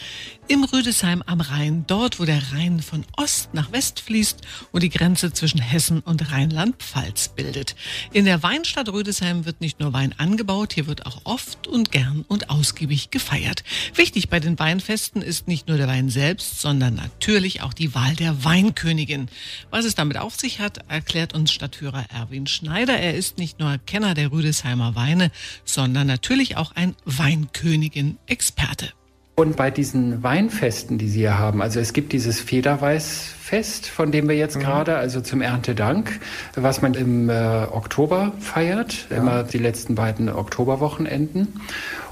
im 0.48 0.64
Rüdesheim 0.64 1.24
am 1.26 1.42
Rhein, 1.42 1.86
dort 1.88 2.20
wo 2.20 2.26
der 2.26 2.42
Rhein 2.52 2.82
von 2.82 3.06
Ost 3.18 3.54
nach 3.54 3.72
West 3.72 4.00
fließt 4.02 4.42
und 4.72 4.84
die 4.84 4.90
Grenze 4.90 5.32
zwischen 5.32 5.62
Hessen 5.62 6.02
und 6.02 6.32
Rheinland-Pfalz 6.32 7.30
bildet. 7.30 7.76
In 8.12 8.26
der 8.26 8.44
Weinstadt 8.44 8.90
Rüdesheim 8.90 9.46
wird 9.46 9.62
nicht 9.62 9.80
nur 9.80 9.94
Wein 9.94 10.14
angebaut, 10.18 10.74
hier 10.74 10.88
wird 10.88 11.06
auch 11.06 11.22
oft 11.24 11.68
und 11.68 11.92
gern 11.92 12.26
und 12.28 12.50
ausgiebig 12.50 13.10
gefeiert. 13.12 13.64
Wichtig 13.96 14.30
bei 14.30 14.40
den 14.40 14.60
Weinfesten 14.60 15.22
ist 15.22 15.48
nicht 15.48 15.68
nur 15.68 15.78
der 15.78 15.88
Wein 15.88 16.10
selbst, 16.10 16.60
sondern 16.60 16.96
natürlich 16.96 17.62
auch 17.62 17.74
die 17.74 17.96
Wahl 17.96 18.16
der 18.16 18.44
Weinkönigin. 18.44 19.30
Was 19.70 19.86
es 19.86 19.96
damit 19.96 20.18
auf 20.18 20.36
sich 20.36 20.60
hat, 20.60 20.80
erklärt 20.90 21.34
uns 21.34 21.52
Stadtführer 21.52 22.06
Erwin 22.14 22.48
Schneider. 22.48 22.98
Er 22.98 23.14
ist 23.14 23.38
nicht 23.38 23.60
nur 23.60 23.78
Kenner 23.86 24.14
der 24.14 24.32
Rüdesheimer 24.32 24.96
Weine, 24.96 25.32
sondern 25.64 26.08
natürlich 26.08 26.58
auch 26.58 26.74
ein 26.74 26.96
Weinkönigin 27.06 28.18
Experte. 28.34 28.90
Und 29.36 29.56
bei 29.56 29.72
diesen 29.72 30.22
Weinfesten, 30.22 30.98
die 30.98 31.08
Sie 31.08 31.20
hier 31.20 31.40
haben, 31.40 31.62
also 31.62 31.80
es 31.80 31.94
gibt 31.94 32.14
dieses 32.14 32.40
Federweißfest, 32.40 33.88
von 33.88 34.12
dem 34.12 34.28
wir 34.28 34.36
jetzt 34.36 34.58
mhm. 34.58 34.62
gerade, 34.62 34.98
also 34.98 35.22
zum 35.22 35.42
Erntedank, 35.42 36.20
was 36.56 36.82
man 36.84 36.94
im 36.94 37.30
äh, 37.30 37.34
Oktober 37.72 38.34
feiert, 38.40 39.08
ja. 39.10 39.18
immer 39.18 39.44
die 39.44 39.58
letzten 39.58 39.96
beiden 39.96 40.30
Oktoberwochenenden. 40.30 41.62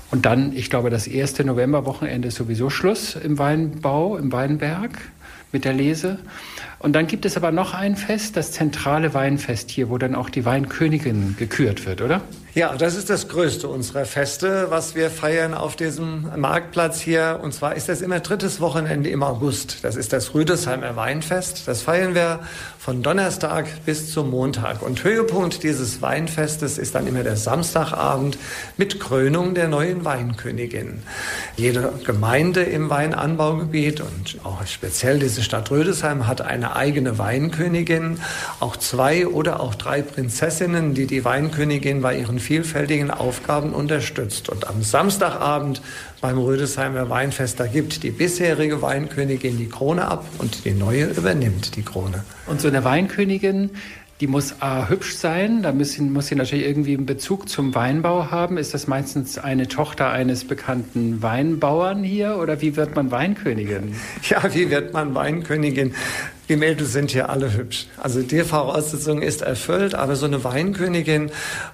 Und 0.10 0.26
dann, 0.26 0.52
ich 0.54 0.70
glaube, 0.70 0.90
das 0.90 1.08
erste 1.08 1.44
Novemberwochenende 1.44 2.28
ist 2.28 2.36
sowieso 2.36 2.70
Schluss 2.70 3.16
im 3.16 3.38
Weinbau, 3.38 4.18
im 4.18 4.32
Weinberg 4.32 4.92
mit 5.52 5.64
der 5.64 5.74
Lese. 5.74 6.18
Und 6.80 6.94
dann 6.94 7.06
gibt 7.06 7.26
es 7.26 7.38
aber 7.38 7.52
noch 7.52 7.74
ein 7.74 7.96
Fest, 7.96 8.36
das 8.36 8.52
zentrale 8.52 9.14
Weinfest 9.14 9.70
hier, 9.70 9.90
wo 9.90 9.98
dann 9.98 10.16
auch 10.16 10.30
die 10.30 10.44
Weinkönigin 10.44 11.36
gekürt 11.38 11.86
wird, 11.86 12.02
oder? 12.02 12.22
Ja, 12.54 12.76
das 12.76 12.98
ist 12.98 13.10
das 13.10 13.30
größte 13.30 13.70
unserer 13.70 14.04
Feste, 14.04 14.66
was 14.68 14.94
wir 14.94 15.10
feiern 15.10 15.54
auf 15.54 15.78
diesem 15.78 16.28
Marktplatz 16.36 17.00
hier. 17.00 17.40
Und 17.42 17.54
zwar 17.54 17.78
ist 17.78 17.88
das 17.88 18.02
immer 18.02 18.20
drittes 18.20 18.60
Wochenende 18.60 19.10
im 19.10 19.24
August. 19.24 19.86
Das 19.86 19.96
ist 19.96 20.12
das 20.12 20.34
Rüdesheimer 20.34 20.98
Weinfest. 20.98 21.66
Das 21.70 21.82
feiern 21.82 22.14
wir 22.14 22.42
von 22.78 23.04
Donnerstag 23.04 23.68
bis 23.86 24.12
zum 24.12 24.32
Montag. 24.32 24.82
Und 24.82 25.02
Höhepunkt 25.02 25.64
dieses 25.64 26.02
Weinfestes 26.02 26.78
ist 26.78 26.94
dann 26.94 27.08
immer 27.08 27.24
der 27.24 27.38
Samstagabend 27.38 28.38
mit 28.76 29.00
Krönung 29.00 29.56
der 29.56 29.70
neuen 29.70 30.04
Weinkönigin. 30.04 31.04
Jede 31.56 31.94
Gemeinde 32.04 32.64
im 32.64 32.90
Weinanbaugebiet 32.90 34.02
und 34.02 34.40
auch 34.44 34.68
speziell 34.68 35.20
diese 35.20 35.42
Stadt 35.42 35.72
Rüdesheim 35.72 36.28
hat 36.28 36.42
eine 36.42 36.76
eigene 36.76 37.18
Weinkönigin. 37.18 38.20
Auch 38.60 38.76
zwei 38.76 39.26
oder 39.26 39.62
auch 39.62 39.76
drei 39.76 40.02
Prinzessinnen, 40.02 40.94
die 40.94 41.08
die 41.08 41.24
Weinkönigin 41.24 42.02
bei 42.02 42.18
ihren 42.18 42.41
vielfältigen 42.42 43.12
Aufgaben 43.12 43.74
unterstützt. 43.74 44.50
Und 44.50 44.68
am 44.68 44.84
Samstagabend 44.84 45.82
beim 46.20 46.38
Rüdesheimer 46.38 47.10
Weinfest, 47.10 47.60
da 47.60 47.68
gibt 47.68 48.04
die 48.04 48.12
bisherige 48.12 48.82
Weinkönigin 48.82 49.58
die 49.58 49.70
Krone 49.70 50.06
ab 50.06 50.26
und 50.40 50.66
die 50.66 50.72
neue 50.72 51.06
übernimmt 51.06 51.76
die 51.78 51.84
Krone. 51.84 52.26
Und 52.48 52.60
so 52.60 52.68
eine 52.68 52.84
Weinkönigin, 52.84 53.70
die 54.22 54.28
muss 54.28 54.62
A, 54.62 54.88
hübsch 54.88 55.16
sein, 55.16 55.64
da 55.64 55.72
muss 55.72 55.94
sie, 55.94 56.04
muss 56.04 56.28
sie 56.28 56.36
natürlich 56.36 56.66
irgendwie 56.66 56.96
einen 56.96 57.08
Bezug 57.08 57.50
zum 57.50 57.74
Weinbau 57.74 58.30
haben. 58.30 58.58
Ist 58.58 58.76
das 58.76 58.86
meistens 58.86 59.40
eine 59.40 59.68
Tochter 59.68 60.12
eines 60.12 60.46
bekannten 60.46 61.24
Weinbauern 61.24 62.04
hier 62.04 62.38
oder 62.38 62.62
wie 62.62 62.76
wird 62.76 62.96
man 62.96 63.10
Weinkönigin? 63.10 63.96
Ja, 64.30 64.54
wie 64.54 64.70
wird 64.70 64.94
man 64.94 65.16
Weinkönigin? 65.16 65.96
Die 66.50 66.56
Mädels 66.58 66.92
sind 66.92 67.12
hier 67.12 67.30
alle 67.30 67.54
hübsch. 67.54 67.88
Also 67.98 68.22
die 68.22 68.42
Voraussetzung 68.44 69.22
ist 69.22 69.42
erfüllt, 69.42 69.96
aber 69.96 70.16
so 70.16 70.26
eine 70.26 70.44
Weinkönigin 70.44 71.32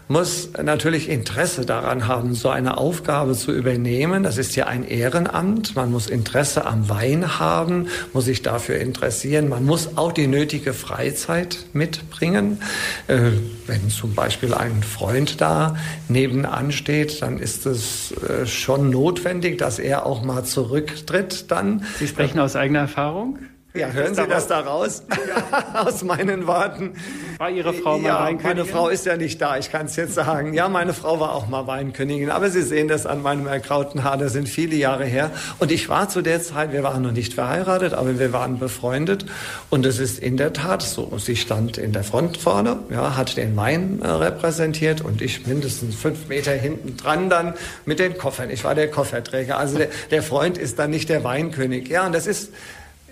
muss 0.07 0.49
natürlich 0.61 1.09
Interesse 1.09 1.65
daran 1.65 2.07
haben, 2.07 2.35
so 2.35 2.49
eine 2.49 2.77
Aufgabe 2.77 3.33
zu 3.33 3.51
übernehmen. 3.51 4.23
Das 4.23 4.37
ist 4.37 4.55
ja 4.55 4.67
ein 4.67 4.87
Ehrenamt. 4.87 5.75
Man 5.75 5.91
muss 5.91 6.07
Interesse 6.07 6.65
am 6.65 6.89
Wein 6.89 7.39
haben, 7.39 7.87
muss 8.13 8.25
sich 8.25 8.43
dafür 8.43 8.77
interessieren. 8.77 9.49
Man 9.49 9.65
muss 9.65 9.97
auch 9.97 10.11
die 10.11 10.27
nötige 10.27 10.73
Freizeit 10.73 11.57
mitbringen. 11.73 12.61
Äh, 13.07 13.31
wenn 13.65 13.89
zum 13.89 14.13
Beispiel 14.13 14.53
ein 14.53 14.83
Freund 14.83 15.41
da 15.41 15.75
nebenan 16.07 16.71
steht, 16.71 17.21
dann 17.21 17.39
ist 17.39 17.65
es 17.65 18.11
äh, 18.11 18.45
schon 18.45 18.91
notwendig, 18.91 19.57
dass 19.57 19.79
er 19.79 20.05
auch 20.05 20.23
mal 20.23 20.43
zurücktritt 20.43 21.49
dann. 21.49 21.83
Sie 21.97 22.07
sprechen 22.07 22.39
aus 22.39 22.55
eigener 22.55 22.79
Erfahrung? 22.79 23.39
Ja, 23.77 23.91
hören 23.91 24.15
Sie 24.15 24.25
das 24.27 24.47
da 24.47 24.61
raus? 24.61 25.03
Aus 25.73 26.03
meinen 26.03 26.47
Worten. 26.47 26.93
War 27.37 27.51
Ihre 27.51 27.73
Frau 27.73 27.97
mal 27.97 28.07
ja, 28.07 28.19
Weinkönigin? 28.21 28.57
Meine 28.57 28.65
Frau 28.65 28.89
ist 28.89 29.05
ja 29.05 29.15
nicht 29.17 29.39
da, 29.41 29.57
ich 29.57 29.71
kann 29.71 29.85
es 29.85 29.95
jetzt 29.95 30.15
sagen. 30.15 30.53
Ja, 30.53 30.67
meine 30.67 30.93
Frau 30.93 31.19
war 31.19 31.35
auch 31.35 31.47
mal 31.47 31.67
Weinkönigin. 31.67 32.31
Aber 32.31 32.49
Sie 32.49 32.63
sehen 32.63 32.87
das 32.87 33.05
an 33.05 33.21
meinem 33.21 33.45
ergrauten 33.45 34.03
Haar, 34.03 34.17
das 34.17 34.33
sind 34.33 34.49
viele 34.49 34.75
Jahre 34.75 35.05
her. 35.05 35.31
Und 35.59 35.71
ich 35.71 35.89
war 35.89 36.09
zu 36.09 36.21
der 36.21 36.41
Zeit, 36.41 36.71
wir 36.73 36.81
waren 36.83 37.03
noch 37.03 37.11
nicht 37.11 37.35
verheiratet, 37.35 37.93
aber 37.93 38.17
wir 38.17 38.33
waren 38.33 38.57
befreundet. 38.57 39.25
Und 39.69 39.85
es 39.85 39.99
ist 39.99 40.19
in 40.19 40.37
der 40.37 40.53
Tat 40.53 40.81
so. 40.81 41.15
Sie 41.17 41.35
stand 41.35 41.77
in 41.77 41.93
der 41.93 42.03
Front 42.03 42.37
vorne, 42.37 42.79
ja, 42.89 43.15
hat 43.15 43.37
den 43.37 43.55
Wein 43.55 43.99
äh, 44.01 44.07
repräsentiert 44.07 45.01
und 45.01 45.21
ich 45.21 45.45
mindestens 45.45 45.95
fünf 45.95 46.27
Meter 46.27 46.53
hinten 46.53 46.97
dran 46.97 47.29
dann 47.29 47.53
mit 47.85 47.99
den 47.99 48.17
Koffern. 48.17 48.49
Ich 48.49 48.63
war 48.63 48.73
der 48.73 48.89
Kofferträger. 48.89 49.57
Also 49.57 49.77
der, 49.77 49.89
der 50.09 50.23
Freund 50.23 50.57
ist 50.57 50.79
dann 50.79 50.89
nicht 50.89 51.09
der 51.09 51.23
Weinkönig. 51.23 51.87
Ja, 51.89 52.05
und 52.05 52.15
das 52.15 52.25
ist 52.25 52.51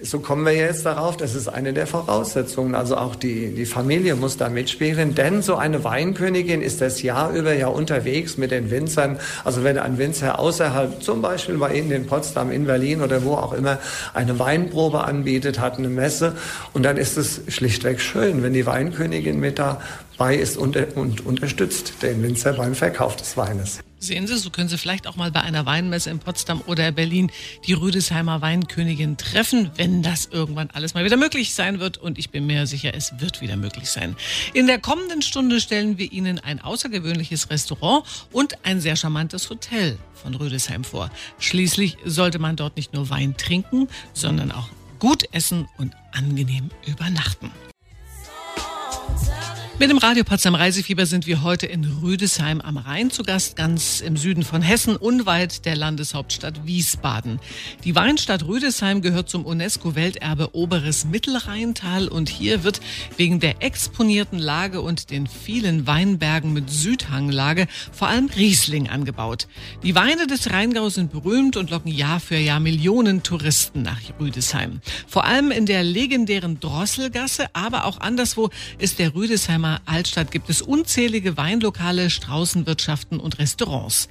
so 0.01 0.19
kommen 0.19 0.45
wir 0.45 0.53
jetzt 0.53 0.85
darauf, 0.85 1.15
das 1.15 1.35
ist 1.35 1.47
eine 1.47 1.71
der 1.71 1.87
Voraussetzungen. 1.87 2.75
Also 2.75 2.97
auch 2.97 3.15
die, 3.15 3.53
die 3.53 3.65
Familie 3.65 4.15
muss 4.15 4.35
da 4.37 4.49
mitspielen, 4.49 5.15
denn 5.15 5.41
so 5.41 5.55
eine 5.55 5.83
Weinkönigin 5.83 6.61
ist 6.61 6.81
das 6.81 7.01
Jahr 7.01 7.31
über 7.31 7.53
ja 7.53 7.67
unterwegs 7.67 8.37
mit 8.37 8.51
den 8.51 8.71
Winzern. 8.71 9.17
Also 9.45 9.63
wenn 9.63 9.77
ein 9.77 9.97
Winzer 9.97 10.39
außerhalb, 10.39 11.01
zum 11.01 11.21
Beispiel 11.21 11.57
bei 11.57 11.75
Ihnen 11.75 11.91
in 11.91 12.07
Potsdam, 12.07 12.51
in 12.51 12.65
Berlin 12.65 13.01
oder 13.01 13.23
wo 13.23 13.35
auch 13.35 13.53
immer, 13.53 13.79
eine 14.13 14.37
Weinprobe 14.37 15.03
anbietet, 15.05 15.59
hat 15.59 15.77
eine 15.77 15.89
Messe 15.89 16.33
und 16.73 16.83
dann 16.83 16.97
ist 16.97 17.17
es 17.17 17.41
schlichtweg 17.47 18.01
schön, 18.01 18.43
wenn 18.43 18.53
die 18.53 18.65
Weinkönigin 18.65 19.39
mit 19.39 19.59
dabei 19.59 20.35
ist 20.35 20.57
und, 20.57 20.77
und 20.95 21.25
unterstützt 21.25 22.01
den 22.01 22.21
Winzer 22.21 22.53
beim 22.53 22.75
Verkauf 22.75 23.15
des 23.15 23.37
Weines. 23.37 23.79
Sehen 23.99 24.27
Sie, 24.27 24.37
so 24.37 24.49
können 24.49 24.69
Sie 24.69 24.77
vielleicht 24.77 25.07
auch 25.07 25.15
mal 25.15 25.31
bei 25.31 25.41
einer 25.41 25.65
Weinmesse 25.65 26.09
in 26.09 26.19
Potsdam 26.19 26.61
oder 26.67 26.91
Berlin 26.91 27.31
die 27.65 27.73
Rüdesheimer 27.73 28.41
Weinkönigin 28.41 29.17
treffen, 29.17 29.71
wenn 29.77 30.03
das 30.03 30.27
irgendwann 30.27 30.69
alles 30.71 30.93
mal 30.93 31.05
wieder 31.05 31.17
möglich 31.17 31.53
sein 31.55 31.79
wird. 31.79 31.97
Und 31.97 32.17
ich 32.19 32.29
bin 32.29 32.45
mir 32.45 32.67
sicher, 32.67 32.93
es 32.93 33.19
wird 33.19 33.41
wieder 33.41 33.55
möglich 33.55 33.89
sein. 33.89 34.15
In 34.53 34.67
der 34.67 34.79
kommenden 34.79 35.21
Stunde 35.21 35.59
stellen 35.61 35.97
wir 35.97 36.11
Ihnen 36.11 36.39
ein 36.39 36.59
außergewöhnliches 36.59 37.49
Restaurant 37.49 38.05
und 38.31 38.65
ein 38.65 38.81
sehr 38.81 38.95
charmantes 38.95 39.49
Hotel 39.49 39.97
von 40.13 40.35
Rüdesheim 40.35 40.83
vor. 40.83 41.09
Schließlich 41.39 41.97
sollte 42.05 42.37
man 42.37 42.55
dort 42.55 42.75
nicht 42.75 42.93
nur 42.93 43.09
Wein 43.09 43.37
trinken, 43.37 43.87
sondern 44.13 44.51
auch 44.51 44.69
gut 44.99 45.23
essen 45.31 45.67
und 45.77 45.93
angenehm 46.11 46.69
übernachten. 46.85 47.51
Mit 49.77 49.89
dem 49.89 49.97
Radio 49.97 50.23
Potsdam 50.23 50.55
Reisefieber 50.55 51.05
sind 51.05 51.27
wir 51.27 51.43
heute 51.43 51.65
in 51.65 51.83
Rüdesheim 52.01 52.61
am 52.61 52.77
Rhein 52.77 53.11
zu 53.11 53.23
Gast, 53.23 53.57
ganz 53.57 53.99
im 53.99 54.15
Süden 54.15 54.43
von 54.43 54.61
Hessen, 54.61 54.95
unweit 54.95 55.65
der 55.65 55.75
Landeshauptstadt 55.75 56.65
Wiesbaden. 56.65 57.41
Die 57.83 57.93
Weinstadt 57.93 58.45
Rüdesheim 58.45 59.01
gehört 59.01 59.27
zum 59.27 59.45
UNESCO-Welterbe 59.45 60.55
Oberes 60.55 61.03
Mittelrheintal 61.03 62.07
und 62.07 62.29
hier 62.29 62.63
wird 62.63 62.79
wegen 63.17 63.41
der 63.41 63.61
exponierten 63.63 64.39
Lage 64.39 64.79
und 64.79 65.09
den 65.09 65.27
vielen 65.27 65.85
Weinbergen 65.85 66.53
mit 66.53 66.69
Südhanglage 66.69 67.67
vor 67.91 68.07
allem 68.07 68.27
Riesling 68.27 68.87
angebaut. 68.87 69.49
Die 69.83 69.93
Weine 69.93 70.25
des 70.25 70.51
Rheingaus 70.51 70.93
sind 70.93 71.11
berühmt 71.11 71.57
und 71.57 71.69
locken 71.69 71.91
Jahr 71.91 72.21
für 72.21 72.37
Jahr 72.37 72.61
Millionen 72.61 73.23
Touristen 73.23 73.81
nach 73.81 73.99
Rüdesheim. 74.21 74.79
Vor 75.05 75.25
allem 75.25 75.51
in 75.51 75.65
der 75.65 75.83
legendären 75.83 76.61
Drosselgasse, 76.61 77.47
aber 77.51 77.83
auch 77.83 77.99
anderswo 77.99 78.49
ist 78.79 78.99
der 78.99 79.13
Rüdesheimer 79.13 79.64
Altstadt 79.85 80.31
gibt 80.31 80.49
es 80.49 80.61
unzählige 80.61 81.37
Weinlokale, 81.37 82.09
Straußenwirtschaften 82.09 83.19
und 83.19 83.39
Restaurants. 83.39 84.09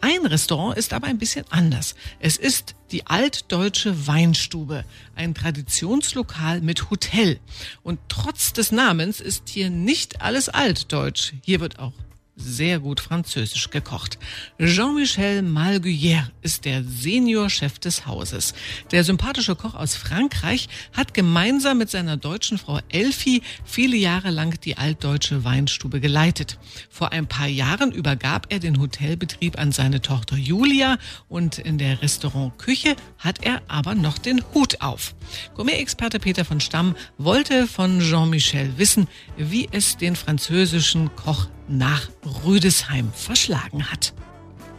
Ein 0.00 0.26
Restaurant 0.26 0.76
ist 0.76 0.92
aber 0.92 1.06
ein 1.06 1.18
bisschen 1.18 1.44
anders. 1.50 1.94
Es 2.20 2.36
ist 2.36 2.74
die 2.90 3.06
Altdeutsche 3.06 4.06
Weinstube, 4.06 4.84
ein 5.14 5.34
Traditionslokal 5.34 6.60
mit 6.60 6.90
Hotel. 6.90 7.40
Und 7.82 7.98
trotz 8.08 8.52
des 8.52 8.72
Namens 8.72 9.20
ist 9.20 9.48
hier 9.48 9.70
nicht 9.70 10.22
alles 10.22 10.48
altdeutsch. 10.48 11.32
Hier 11.42 11.60
wird 11.60 11.78
auch 11.78 11.92
sehr 12.36 12.80
gut 12.80 13.00
französisch 13.00 13.70
gekocht. 13.70 14.18
Jean-Michel 14.58 15.42
Malguière 15.42 16.30
ist 16.42 16.64
der 16.64 16.82
Seniorchef 16.82 17.78
des 17.78 18.06
Hauses. 18.06 18.54
Der 18.90 19.04
sympathische 19.04 19.54
Koch 19.54 19.74
aus 19.74 19.94
Frankreich 19.94 20.68
hat 20.92 21.14
gemeinsam 21.14 21.78
mit 21.78 21.90
seiner 21.90 22.16
deutschen 22.16 22.58
Frau 22.58 22.80
Elfie 22.88 23.42
viele 23.64 23.96
Jahre 23.96 24.30
lang 24.30 24.60
die 24.60 24.76
altdeutsche 24.76 25.44
Weinstube 25.44 26.00
geleitet. 26.00 26.58
Vor 26.90 27.12
ein 27.12 27.26
paar 27.26 27.46
Jahren 27.46 27.92
übergab 27.92 28.46
er 28.48 28.58
den 28.58 28.80
Hotelbetrieb 28.80 29.58
an 29.58 29.70
seine 29.70 30.00
Tochter 30.00 30.36
Julia 30.36 30.98
und 31.28 31.58
in 31.58 31.78
der 31.78 32.02
Restaurantküche 32.02 32.96
hat 33.18 33.44
er 33.44 33.62
aber 33.68 33.94
noch 33.94 34.18
den 34.18 34.42
Hut 34.54 34.80
auf. 34.80 35.14
Gourmet-Experte 35.54 36.18
Peter 36.18 36.44
von 36.44 36.60
Stamm 36.60 36.96
wollte 37.16 37.68
von 37.68 38.00
Jean-Michel 38.00 38.76
wissen, 38.76 39.06
wie 39.36 39.68
es 39.70 39.96
den 39.96 40.16
französischen 40.16 41.14
Koch 41.14 41.48
nach 41.68 42.08
Rüdesheim 42.44 43.10
verschlagen 43.14 43.90
hat. 43.90 44.12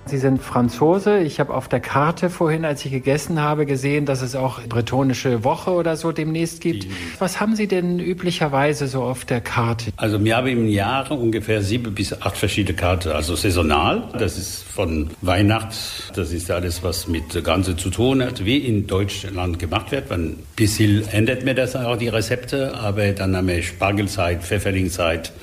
Sie 0.07 0.19
sind 0.19 0.39
Franzose. 0.39 1.17
Ich 1.19 1.39
habe 1.39 1.51
auf 1.51 1.67
der 1.67 1.79
Karte 1.79 2.29
vorhin, 2.29 2.63
als 2.63 2.85
ich 2.85 2.91
gegessen 2.91 3.41
habe, 3.41 3.65
gesehen, 3.65 4.05
dass 4.05 4.21
es 4.21 4.35
auch 4.35 4.61
bretonische 4.61 5.43
Woche 5.43 5.71
oder 5.71 5.97
so 5.97 6.11
demnächst 6.11 6.61
gibt. 6.61 6.85
Was 7.17 7.39
haben 7.39 7.55
Sie 7.55 7.67
denn 7.67 7.99
üblicherweise 7.99 8.87
so 8.87 9.01
auf 9.01 9.25
der 9.25 9.41
Karte? 9.41 9.91
Also 9.97 10.23
wir 10.23 10.37
haben 10.37 10.47
im 10.47 10.67
Jahr 10.67 11.09
ungefähr 11.11 11.63
sieben 11.63 11.95
bis 11.95 12.13
acht 12.21 12.37
verschiedene 12.37 12.77
Karten. 12.77 13.13
Also 13.13 13.35
saisonal, 13.35 14.03
das 14.15 14.37
ist 14.37 14.61
von 14.61 15.09
Weihnacht, 15.21 15.75
das 16.13 16.31
ist 16.31 16.51
alles, 16.51 16.83
was 16.83 17.07
mit 17.07 17.43
Ganze 17.43 17.75
zu 17.75 17.89
tun 17.89 18.21
hat, 18.21 18.45
wie 18.45 18.57
in 18.57 18.85
Deutschland 18.85 19.57
gemacht 19.57 19.91
wird. 19.91 20.11
Ein 20.11 20.37
bisschen 20.55 21.07
ändert 21.07 21.45
mir 21.45 21.55
das 21.55 21.75
auch 21.75 21.97
die 21.97 22.09
Rezepte, 22.09 22.75
aber 22.75 23.11
dann 23.13 23.35
haben 23.35 23.47
wir 23.47 23.63
Spargelzeit, 23.63 24.43
Pfefferlingzeit 24.43 25.33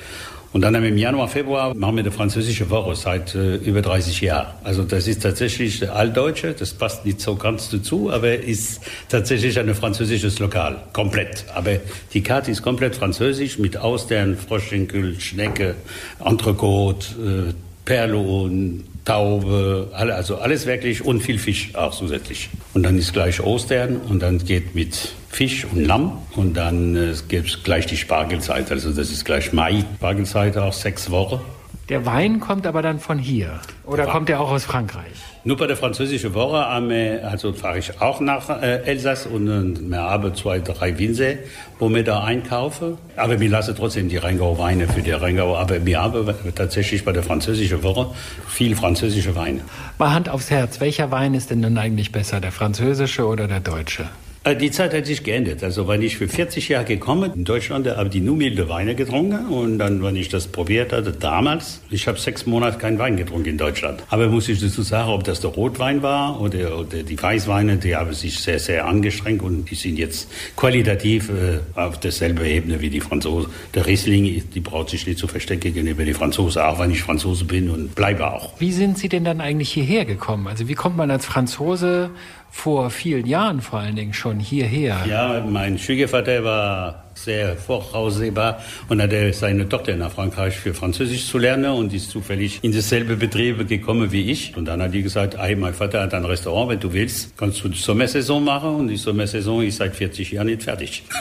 und 0.53 0.61
dann 0.61 0.75
im 0.75 0.99
Januar, 0.99 1.29
Februar 1.29 1.75
machen 1.75 1.97
wir 1.97 2.03
die 2.03 2.11
französische 2.11 2.69
Woche 2.69 2.95
seit 2.95 3.35
äh, 3.35 3.57
über 3.57 3.81
30 3.81 4.21
Jahren. 4.21 4.49
Also 4.65 4.83
das 4.83 5.09
ist 5.09 5.23
tatsächlich 5.23 5.91
Altdeutsche, 5.91 6.53
das 6.53 6.75
passt 6.75 7.07
nicht 7.07 7.21
so 7.21 7.37
ganz 7.37 7.71
dazu, 7.71 8.11
aber 8.11 8.35
ist 8.35 8.81
tatsächlich 9.09 9.59
ein 9.59 9.75
französisches 9.75 10.39
Lokal, 10.39 10.83
komplett. 10.93 11.47
Aber 11.55 11.77
die 12.13 12.23
Karte 12.23 12.51
ist 12.51 12.63
komplett 12.63 12.97
französisch 12.97 13.59
mit 13.59 13.79
Austern, 13.79 14.37
Froschschenkel, 14.37 15.19
Schnecke, 15.21 15.75
Entrecote, 16.23 17.07
äh, 17.51 17.55
Perlon, 17.87 18.85
Taube, 19.05 19.91
also 19.93 20.37
alles 20.37 20.67
wirklich 20.67 21.05
und 21.05 21.23
viel 21.23 21.39
Fisch 21.39 21.75
auch 21.75 21.93
zusätzlich. 21.93 22.51
Und 22.73 22.85
dann 22.85 22.97
ist 22.99 23.13
gleich 23.13 23.41
Ostern 23.41 23.97
und 23.97 24.21
dann 24.21 24.39
geht 24.39 24.75
mit 24.75 25.15
Fisch 25.29 25.65
und 25.65 25.85
Lamm 25.85 26.19
und 26.37 26.57
dann 26.57 26.95
äh, 26.95 27.15
gibt 27.27 27.49
es 27.49 27.63
gleich 27.65 27.87
die 27.87 27.97
Spargelzeit, 27.97 28.71
also 28.71 28.91
das 28.93 29.11
ist 29.11 29.25
gleich 29.25 29.53
Mai, 29.53 29.85
Spargelzeit 29.97 30.57
auch 30.57 30.73
sechs 30.73 31.11
Wochen. 31.11 31.41
Der 31.89 32.07
Wein 32.07 32.39
kommt 32.39 32.67
aber 32.67 32.81
dann 32.81 33.01
von 33.01 33.19
hier 33.19 33.61
oder 33.85 34.07
kommt 34.07 34.31
er 34.31 34.41
auch 34.41 34.51
aus 34.51 34.65
Frankreich? 34.65 35.13
Nur 35.45 35.57
bei 35.57 35.67
der 35.67 35.77
französischen 35.77 36.33
Woche, 36.33 36.65
also 36.65 37.53
fahre 37.53 37.79
ich 37.79 38.01
auch 38.01 38.21
nach 38.21 38.49
äh, 38.63 38.85
Elsass 38.85 39.27
und 39.27 39.49
äh, 39.49 39.91
wir 39.91 40.01
haben 40.01 40.33
zwei, 40.37 40.61
drei 40.61 40.97
Winzer, 40.97 41.35
wo 41.81 41.93
wir 41.93 42.05
da 42.05 42.23
einkaufen. 42.23 42.97
Aber 43.17 43.41
wir 43.41 43.49
lassen 43.49 43.75
trotzdem 43.77 44.09
die 44.09 44.19
Rheingauer 44.19 44.59
Weine 44.59 44.87
für 44.87 45.03
die 45.03 45.11
Rheingauer. 45.11 45.59
Aber 45.59 45.85
wir 45.85 46.01
haben 46.01 46.33
tatsächlich 46.55 47.05
bei 47.05 47.13
der 47.13 47.25
französischen 47.25 47.83
Woche 47.83 48.15
viel 48.47 48.77
französische 48.77 49.35
Weine. 49.35 49.63
Mal 49.99 50.15
Hand 50.15 50.29
aufs 50.29 50.51
Herz, 50.51 50.81
welcher 50.81 51.11
Wein 51.11 51.35
ist 51.35 51.51
denn 51.51 51.61
nun 51.61 51.77
eigentlich 51.77 52.13
besser, 52.13 52.41
der 52.41 52.53
französische 52.53 53.27
oder 53.27 53.49
der 53.49 53.61
deutsche? 53.61 54.09
Äh, 54.45 54.57
die 54.57 54.71
Zeit 54.71 54.93
hat 54.93 55.07
sich 55.07 55.23
geändert. 55.23 55.63
Also, 55.63 55.87
wenn 55.87 56.03
ich 56.03 56.17
für 56.17 56.29
40 56.29 56.69
Jahre 56.69 56.85
gekommen 56.85 57.33
in 57.35 57.45
Deutschland, 57.45 57.87
habe 57.87 58.11
ich 58.13 58.21
nur 58.21 58.37
milde 58.37 58.69
Weine 58.69 58.95
getrunken. 58.95 59.47
Und 59.47 59.79
dann, 59.79 60.03
wenn 60.03 60.17
ich 60.17 60.29
das 60.29 60.49
probiert 60.49 60.93
hatte, 60.93 61.13
damals, 61.13 61.81
ich 61.91 62.09
habe 62.09 62.19
sechs 62.19 62.45
Monate 62.45 62.79
keinen 62.79 62.99
Wein 62.99 63.17
getrunken 63.17 63.51
in 63.51 63.59
Deutschland. 63.59 64.03
Aber 64.09 64.29
muss 64.29 64.49
ich 64.49 64.61
dazu 64.61 64.83
sagen, 64.83 65.11
ob 65.11 65.25
das 65.25 65.41
der 65.41 65.51
Rotwein 65.51 66.03
war 66.03 66.41
oder, 66.41 66.79
oder 66.79 67.03
die 67.03 67.23
Weißweine, 67.23 67.77
die 67.77 67.95
haben 67.95 68.13
sich 68.15 68.39
sehr, 68.41 68.59
sehr 68.59 68.87
angestrengt 68.87 69.43
und 69.43 69.71
die 69.71 69.77
sind 69.77 69.97
jetzt 69.97 70.29
qualitativ 70.57 71.31
äh, 71.31 71.61
auf 71.79 72.01
derselben 72.01 72.45
Ebene 72.45 72.81
wie 72.81 72.91
die 72.91 73.01
Franzosen. 73.01 73.51
Der 73.75 73.87
Riesling, 73.87 74.43
die 74.53 74.61
braucht 74.61 74.91
sich 74.91 75.07
nicht 75.07 75.19
zu 75.19 75.29
verstecken 75.29 75.73
gegenüber 75.73 76.05
die 76.05 76.15
Franzosen, 76.15 76.63
auch 76.63 76.81
wenn 76.81 76.91
ich 76.91 77.03
Franzose 77.03 77.45
bin 77.45 77.71
und 77.71 77.95
bleibe 77.95 78.33
auch. 78.33 78.59
Wie 78.59 78.73
sind 78.73 78.99
Sie 78.99 79.09
denn 79.09 79.25
dann 79.25 79.41
eigentlich 79.41 79.73
hierher 79.73 80.05
gekommen? 80.05 80.49
Also, 80.49 80.67
wie 80.67 80.75
kommt 80.75 80.97
man 80.97 81.11
als 81.13 81.27
Franzose 81.27 82.11
vor 82.53 82.91
vielen 82.91 83.27
Jahren 83.27 83.63
vor 83.63 83.81
allen 83.81 83.97
Dingen 83.97 84.13
schon 84.13 84.39
hierher? 84.39 85.01
Ja, 85.09 85.43
mein 85.49 85.79
Schwiegervater 85.79 86.45
war 86.45 87.05
sehr 87.25 87.57
voraussehbar 87.57 88.63
und 88.89 89.01
hatte 89.01 89.33
seine 89.33 89.69
Tochter 89.69 89.97
nach 89.97 90.13
Frankreich 90.13 90.57
für 90.57 90.75
Französisch 90.75 91.27
zu 91.27 91.39
lernen 91.39 91.73
und 91.73 91.93
ist 91.93 92.11
zufällig 92.11 92.59
in 92.63 92.73
dasselbe 92.73 93.17
Betrieb 93.17 93.69
gekommen 93.69 94.13
wie 94.13 94.31
ich. 94.31 94.57
Und 94.57 94.67
dann 94.67 94.83
hat 94.83 94.93
die 94.95 95.03
gesagt, 95.03 95.37
hey, 95.39 95.57
mein 95.57 95.75
Vater 95.75 96.03
hat 96.03 96.15
ein 96.15 96.25
Restaurant, 96.25 96.71
wenn 96.71 96.81
du 96.81 96.93
willst, 96.93 97.37
kannst 97.37 97.63
du 97.63 97.69
die 97.69 97.79
Sommersaison 97.79 98.43
machen 98.45 98.75
und 98.75 98.89
die 98.89 98.97
Sommersaison 98.97 99.63
ist 99.63 99.79
seit 99.79 99.95
40 99.95 100.33
Jahren 100.33 100.47
nicht 100.47 100.63
fertig. 100.63 101.03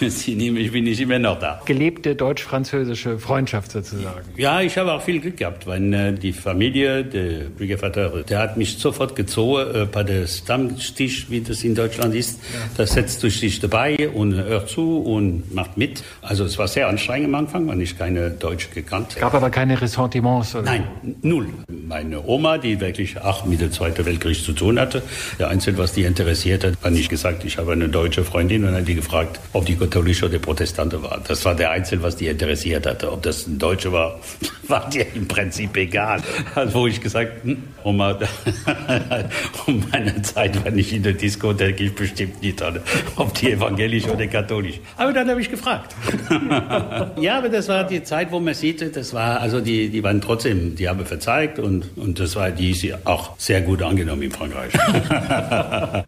Ich 0.00 0.72
bin 0.72 0.84
nicht 0.84 1.00
immer 1.00 1.18
noch 1.18 1.38
da. 1.38 1.60
Gelebte 1.64 2.14
deutsch-französische 2.14 3.18
Freundschaft 3.18 3.70
sozusagen. 3.70 4.28
Ja, 4.36 4.60
ich 4.60 4.76
habe 4.76 4.92
auch 4.92 5.02
viel 5.02 5.20
Glück 5.20 5.36
gehabt, 5.36 5.66
weil 5.66 5.92
äh, 5.92 6.12
die 6.12 6.32
Familie, 6.32 7.04
der 7.04 7.46
Schwiegervater, 7.56 8.22
der 8.22 8.38
hat 8.38 8.56
mich 8.56 8.78
sofort 8.78 9.16
gezogen 9.16 9.74
äh, 9.74 9.86
bei 9.86 10.02
der 10.02 10.26
Stammtisch, 10.26 11.26
wie 11.30 11.40
das 11.40 11.64
in 11.64 11.74
Deutschland 11.74 12.14
ist. 12.14 12.40
Ja. 12.52 12.60
Da 12.76 12.86
setzt 12.86 13.22
du 13.22 13.28
dich 13.28 13.60
dabei 13.64 14.08
und 14.08 14.34
hört 14.34 14.68
zu 14.68 14.98
und 14.98 15.54
macht 15.54 15.76
mit. 15.76 16.02
Also 16.22 16.44
es 16.44 16.58
war 16.58 16.68
sehr 16.68 16.88
anstrengend 16.88 17.28
am 17.28 17.34
Anfang, 17.34 17.66
weil 17.66 17.80
ich 17.80 17.98
keine 17.98 18.30
Deutsche 18.30 18.68
gekannt 18.68 19.10
habe. 19.12 19.20
Gab 19.20 19.34
aber 19.34 19.50
keine 19.50 19.80
Ressentiments? 19.80 20.54
Oder? 20.54 20.64
Nein, 20.64 20.84
null. 21.22 21.48
Meine 21.68 22.24
Oma, 22.24 22.58
die 22.58 22.80
wirklich 22.80 23.20
auch 23.20 23.44
mit 23.44 23.60
dem 23.60 23.72
Zweiten 23.72 24.04
Weltkrieg 24.04 24.42
zu 24.42 24.52
tun 24.52 24.78
hatte, 24.78 25.02
der 25.38 25.48
Einzige, 25.48 25.78
was 25.78 25.92
die 25.92 26.04
interessiert 26.04 26.64
hat, 26.64 26.82
war 26.82 26.90
nicht 26.90 27.08
gesagt, 27.08 27.44
ich 27.44 27.58
habe 27.58 27.72
eine 27.72 27.88
deutsche 27.88 28.24
Freundin 28.24 28.64
und 28.64 28.74
hat 28.74 28.86
die 28.86 28.94
gefragt, 28.94 29.40
ob 29.52 29.66
die 29.66 29.76
katholische 29.76 30.26
oder 30.26 30.38
Protestante 30.38 31.02
war. 31.02 31.20
Das 31.26 31.44
war 31.44 31.54
der 31.54 31.70
Einzige, 31.70 32.02
was 32.02 32.16
die 32.16 32.26
interessiert 32.28 32.86
hatte. 32.86 33.10
Ob 33.12 33.22
das 33.22 33.46
ein 33.46 33.58
Deutsche 33.58 33.92
war, 33.92 34.20
war 34.68 34.88
dir 34.88 35.06
im 35.14 35.28
Prinzip 35.28 35.76
egal. 35.76 36.22
Also 36.54 36.74
wo 36.74 36.86
ich 36.86 37.00
gesagt, 37.00 37.44
hm, 37.44 37.62
Oma, 37.82 38.18
um 39.66 39.84
meine 39.92 40.22
Zeit 40.22 40.64
war 40.64 40.70
nicht 40.70 40.92
in 40.92 41.02
der 41.02 41.12
Diskothek, 41.12 41.80
ich 41.80 41.94
bestimmt 41.94 42.42
nicht, 42.42 42.62
ob 43.16 43.34
die 43.34 43.52
evangelisch 43.52 44.06
oder 44.06 44.26
katholisch. 44.26 44.80
Aber 44.96 45.12
dann 45.12 45.28
habe 45.28 45.40
ich 45.40 45.50
gefragt. 45.50 45.94
ja, 47.20 47.38
aber 47.38 47.48
das 47.48 47.68
war 47.68 47.84
die 47.84 48.02
Zeit, 48.02 48.32
wo 48.32 48.40
man 48.40 48.54
sieht, 48.54 48.96
das 48.96 49.12
war, 49.12 49.40
also 49.40 49.60
die, 49.60 49.88
die 49.88 50.02
waren 50.02 50.20
trotzdem, 50.20 50.76
die 50.76 50.88
haben 50.88 51.04
verzeigt 51.04 51.58
und, 51.58 51.96
und 51.96 52.18
das 52.18 52.36
war, 52.36 52.50
die 52.50 52.70
ist 52.70 53.06
auch 53.06 53.38
sehr 53.38 53.60
gut 53.60 53.82
angenommen 53.82 54.22
in 54.22 54.30
Frankreich. 54.30 54.72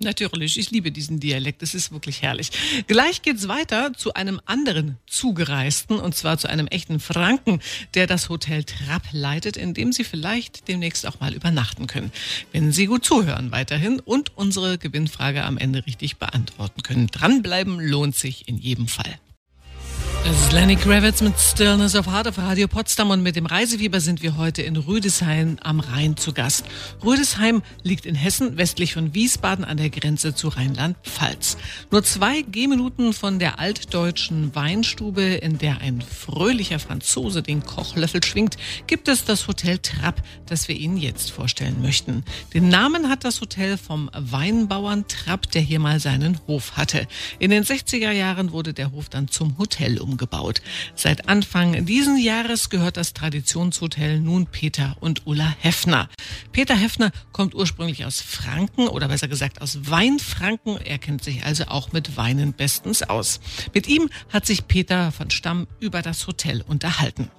Natürlich, 0.01 0.59
ich 0.59 0.71
liebe 0.71 0.91
diesen 0.91 1.21
Dialekt, 1.21 1.63
das 1.63 1.75
ist 1.75 1.93
wirklich 1.93 2.23
herrlich. 2.23 2.51
Gleich 2.87 3.23
geht's 3.23 3.49
weiter 3.49 3.93
zu 3.95 4.15
einem 4.15 4.41
anderen 4.47 4.97
Zugereisten 5.07 5.99
und 5.99 6.15
zwar 6.15 6.39
zu 6.39 6.49
einem 6.49 6.67
echten 6.69 7.01
Franken, 7.01 7.61
der 7.95 8.07
das 8.07 8.29
Hotel 8.29 8.46
Trapp 8.65 9.03
leitet, 9.13 9.57
in 9.57 9.75
dem 9.75 9.93
Sie 9.93 10.05
vielleicht 10.05 10.69
demnächst 10.69 11.07
auch 11.07 11.21
mal 11.21 11.35
übernachten 11.35 11.87
können. 11.87 12.13
Wenn 12.53 12.73
Sie 12.73 12.87
gut 12.87 13.05
zuhören 13.05 13.53
weiterhin 13.53 14.01
und 14.01 14.37
unsere 14.37 14.79
Gewinnfrage 14.79 15.45
am 15.45 15.59
Ende 15.59 15.87
richtig 15.87 16.17
beantworten 16.17 16.83
können. 16.83 17.09
Dranbleiben 17.09 17.81
lohnt 17.81 18.17
sich 18.17 18.49
in 18.49 18.59
jedem 18.59 18.89
Fall. 18.89 19.19
Das 20.27 20.41
ist 20.41 20.53
Lenny 20.53 20.75
Kravitz 20.75 21.21
mit 21.21 21.39
Stillness 21.39 21.95
of 21.95 22.09
Heart 22.09 22.27
auf 22.27 22.39
Radio 22.39 22.67
Potsdam 22.67 23.11
und 23.11 23.23
mit 23.23 23.37
dem 23.37 23.47
Reisefieber 23.47 24.01
sind 24.01 24.25
wir 24.25 24.37
heute 24.37 24.61
in 24.61 24.77
Rüdesheim 24.77 25.57
am 25.63 25.79
Rhein 25.79 26.17
zu 26.17 26.33
Gast. 26.33 26.65
Rüdesheim 27.05 27.63
liegt 27.85 28.07
in 28.07 28.17
Hessen 28.17 28.57
westlich 28.57 28.95
von 28.95 29.15
Wiesbaden 29.15 29.65
an 29.65 29.77
der 29.77 29.89
Grenze 29.89 30.35
zu 30.35 30.49
Rheinland-Pfalz. 30.49 31.59
Nur 31.93 32.03
zwei 32.03 32.43
Gehminuten 32.43 33.13
von 33.13 33.39
der 33.39 33.61
altdeutschen 33.61 34.53
Weinstube, 34.53 35.23
in 35.23 35.59
der 35.59 35.81
ein 35.81 36.03
fröhlicher 36.03 36.81
Franzose 36.81 37.45
den 37.45 37.63
Kochlöffel 37.63 38.25
schwingt, 38.25 38.57
gibt 38.89 39.07
es 39.07 39.25
das 39.25 39.47
Hotel 39.47 39.79
Trapp, 39.79 40.25
das 40.47 40.67
wir 40.67 40.75
Ihnen 40.75 40.97
jetzt 40.97 41.31
vorstellen 41.31 41.81
möchten. 41.83 42.25
Den 42.53 42.69
Namen 42.69 43.09
hat 43.09 43.25
das 43.25 43.41
Hotel 43.41 43.79
vom 43.79 44.11
Weinbauern 44.13 45.07
Trapp, 45.07 45.53
der 45.53 45.63
hier 45.63 45.79
mal 45.79 46.01
seinen 46.01 46.41
Hof 46.49 46.77
hatte. 46.77 47.07
In 47.39 47.53
den 47.53 47.63
60er 47.63 48.11
Jahren 48.11 48.51
wurde 48.51 48.75
der 48.75 48.91
Hof 48.91 49.09
dann 49.09 49.29
zum 49.29 49.57
Hotel 49.57 50.01
umgebaut 50.01 50.16
umgebaut. 50.17 50.63
Seit 50.95 51.29
Anfang 51.29 51.85
diesen 51.85 52.17
Jahres 52.17 52.71
gehört 52.71 52.97
das 52.97 53.13
Traditionshotel 53.13 54.19
nun 54.19 54.47
Peter 54.47 54.97
und 55.01 55.27
Ulla 55.27 55.55
Heffner. 55.61 56.09
Peter 56.53 56.75
Heffner 56.75 57.13
kommt 57.33 57.55
ursprünglich 57.55 58.07
aus 58.07 58.23
Franken 58.23 58.89
oder 58.89 59.09
besser 59.09 59.29
gesagt 59.29 59.61
aus 59.61 59.91
Weinfranken. 59.91 60.79
Er 60.79 60.99
kennt 60.99 61.23
sich 61.23 61.45
also 61.45 61.65
auch 61.67 61.93
mit 61.93 62.17
Weinen 62.17 62.55
bestens 62.55 63.03
aus. 63.03 63.41
Mit 63.75 63.89
ihm 63.89 64.09
hat 64.33 64.47
sich 64.47 64.67
Peter 64.67 65.13
von 65.13 65.31
Stamm 65.31 65.67
über 65.81 66.01
das 66.01 66.27
Hotel 66.27 66.63
unterhalten. 66.67 67.31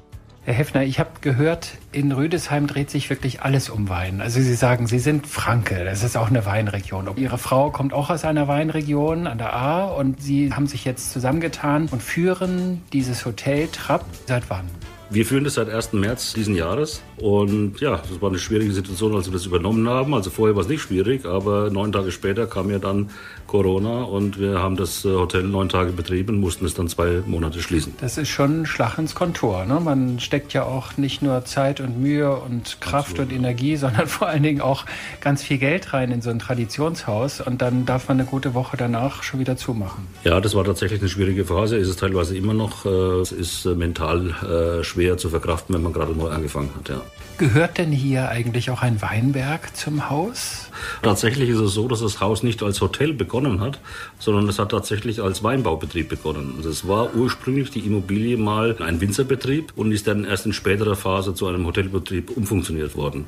Herr 0.48 0.54
Heffner, 0.54 0.84
ich 0.84 0.98
habe 0.98 1.10
gehört, 1.20 1.74
in 1.92 2.14
Rüdesheim 2.14 2.68
dreht 2.68 2.90
sich 2.90 3.10
wirklich 3.10 3.42
alles 3.42 3.68
um 3.70 3.90
Wein. 3.90 4.22
Also 4.22 4.40
Sie 4.40 4.54
sagen, 4.54 4.88
Sie 4.88 5.00
sind 5.00 5.28
Franke, 5.28 5.84
das 5.84 6.04
ist 6.04 6.16
auch 6.16 6.30
eine 6.30 6.46
Weinregion. 6.46 7.06
Ihre 7.18 7.38
Frau 7.38 7.70
kommt 7.70 7.92
auch 7.92 8.10
aus 8.10 8.24
einer 8.24 8.48
Weinregion 8.48 9.28
an 9.28 9.40
der 9.40 9.54
A 9.54 9.84
und 9.84 10.22
Sie 10.22 10.54
haben 10.54 10.66
sich 10.66 10.86
jetzt 10.86 11.12
zusammengetan 11.12 11.90
und 11.92 12.02
führen 12.02 12.82
dieses 12.94 13.26
Hotel 13.26 13.68
Trapp 13.68 14.06
seit 14.26 14.50
wann? 14.50 14.70
Wir 15.10 15.26
führen 15.26 15.46
das 15.46 15.54
seit 15.54 15.70
1. 15.70 15.94
März 15.94 16.34
diesen 16.34 16.54
Jahres 16.54 17.02
und 17.18 17.80
ja, 17.80 17.98
das 17.98 18.22
war 18.22 18.30
eine 18.30 18.40
schwierige 18.40 18.74
Situation, 18.74 19.16
als 19.16 19.28
wir 19.28 19.34
das 19.34 19.46
übernommen 19.46 19.88
haben. 19.88 20.14
Also 20.14 20.30
vorher 20.30 20.56
war 20.56 20.64
es 20.64 20.68
nicht 20.68 20.82
schwierig, 20.82 21.26
aber 21.26 21.70
neun 21.70 21.94
Tage 21.94 22.12
später 22.12 22.46
kam 22.46 22.70
ja 22.70 22.78
dann 22.78 23.10
Corona 23.48 24.04
und 24.04 24.38
wir 24.38 24.60
haben 24.60 24.76
das 24.76 25.06
äh, 25.06 25.10
Hotel 25.10 25.44
neun 25.44 25.70
Tage 25.70 25.94
betrieben, 25.94 26.40
mussten 26.42 26.66
es 26.66 26.74
dann 26.74 26.90
zwei 26.90 27.24
Monate 27.26 27.62
schließen. 27.62 27.94
Das 28.02 28.18
ist 28.18 28.28
schon 28.28 28.62
ein 28.62 28.66
Schlag 28.66 28.98
ins 28.98 29.16
Kontor. 29.16 29.66
Ne? 29.66 29.80
Man 29.80 30.20
steckt 30.20 30.52
ja 30.52 30.64
auch 30.64 30.98
nicht 30.98 31.22
nur 31.22 31.46
Zeit 31.46 31.80
und 31.80 32.00
Mühe 32.00 32.36
und 32.36 32.82
Kraft 32.82 33.12
Absolut. 33.12 33.32
und 33.32 33.38
Energie, 33.38 33.78
sondern 33.78 34.08
vor 34.08 34.28
allen 34.28 34.44
Dingen 34.44 34.60
auch 34.60 34.86
ganz 35.22 35.42
viel 35.42 35.58
Geld 35.58 35.94
rein 35.94 36.12
in 36.12 36.22
so 36.22 36.30
ein 36.30 36.40
Traditionshaus 36.40 37.40
und 37.40 37.62
dann 37.62 37.86
darf 37.86 38.10
man 38.10 38.20
eine 38.20 38.28
gute 38.28 38.54
Woche 38.54 38.76
danach 38.76 39.24
schon 39.24 39.40
wieder 39.40 39.56
zumachen. 39.56 40.06
Ja, 40.26 40.42
das 40.42 40.54
war 40.54 40.66
tatsächlich 40.66 41.00
eine 41.00 41.10
schwierige 41.10 41.46
Phase, 41.46 41.78
ist 41.78 41.88
es 41.88 41.96
teilweise 41.96 42.36
immer 42.36 42.54
noch. 42.54 42.86
Äh, 42.86 42.90
es 43.22 43.32
ist 43.32 43.66
äh, 43.66 43.74
mental 43.74 44.36
schwer 44.98 45.16
zu 45.18 45.30
verkraften, 45.30 45.76
wenn 45.76 45.84
man 45.84 45.94
gerade 45.94 46.14
neu 46.14 46.30
angefangen 46.30 46.72
hat. 46.76 46.90
Ja. 46.90 47.02
Gehört 47.38 47.78
denn 47.78 47.92
hier 47.92 48.30
eigentlich 48.30 48.72
auch 48.72 48.82
ein 48.82 49.00
Weinberg 49.00 49.78
zum 49.78 50.10
Haus? 50.10 50.72
Tatsächlich 51.04 51.50
ist 51.50 51.60
es 51.60 51.72
so, 51.72 51.88
dass 51.88 52.02
das 52.02 52.20
Haus 52.20 52.42
nicht 52.42 52.64
als 52.64 52.82
Hotel 52.82 53.14
begonnen 53.14 53.60
hat, 53.60 53.80
sondern 54.18 54.50
es 54.50 54.58
hat 54.58 54.72
tatsächlich 54.72 55.22
als 55.22 55.44
Weinbaubetrieb 55.44 56.10
begonnen. 56.10 56.56
Also 56.58 56.70
es 56.70 56.88
war 56.88 57.14
ursprünglich 57.14 57.70
die 57.70 57.82
Immobilie 57.82 58.38
mal 58.38 58.76
ein 58.80 59.00
Winzerbetrieb 59.02 59.72
und 59.76 59.92
ist 59.92 60.08
dann 60.08 60.24
erst 60.24 60.48
in 60.48 60.54
späterer 60.54 60.96
Phase 60.96 61.36
zu 61.36 61.46
einem 61.46 61.68
Hotelbetrieb 61.68 62.36
umfunktioniert 62.36 62.96
worden. 62.96 63.26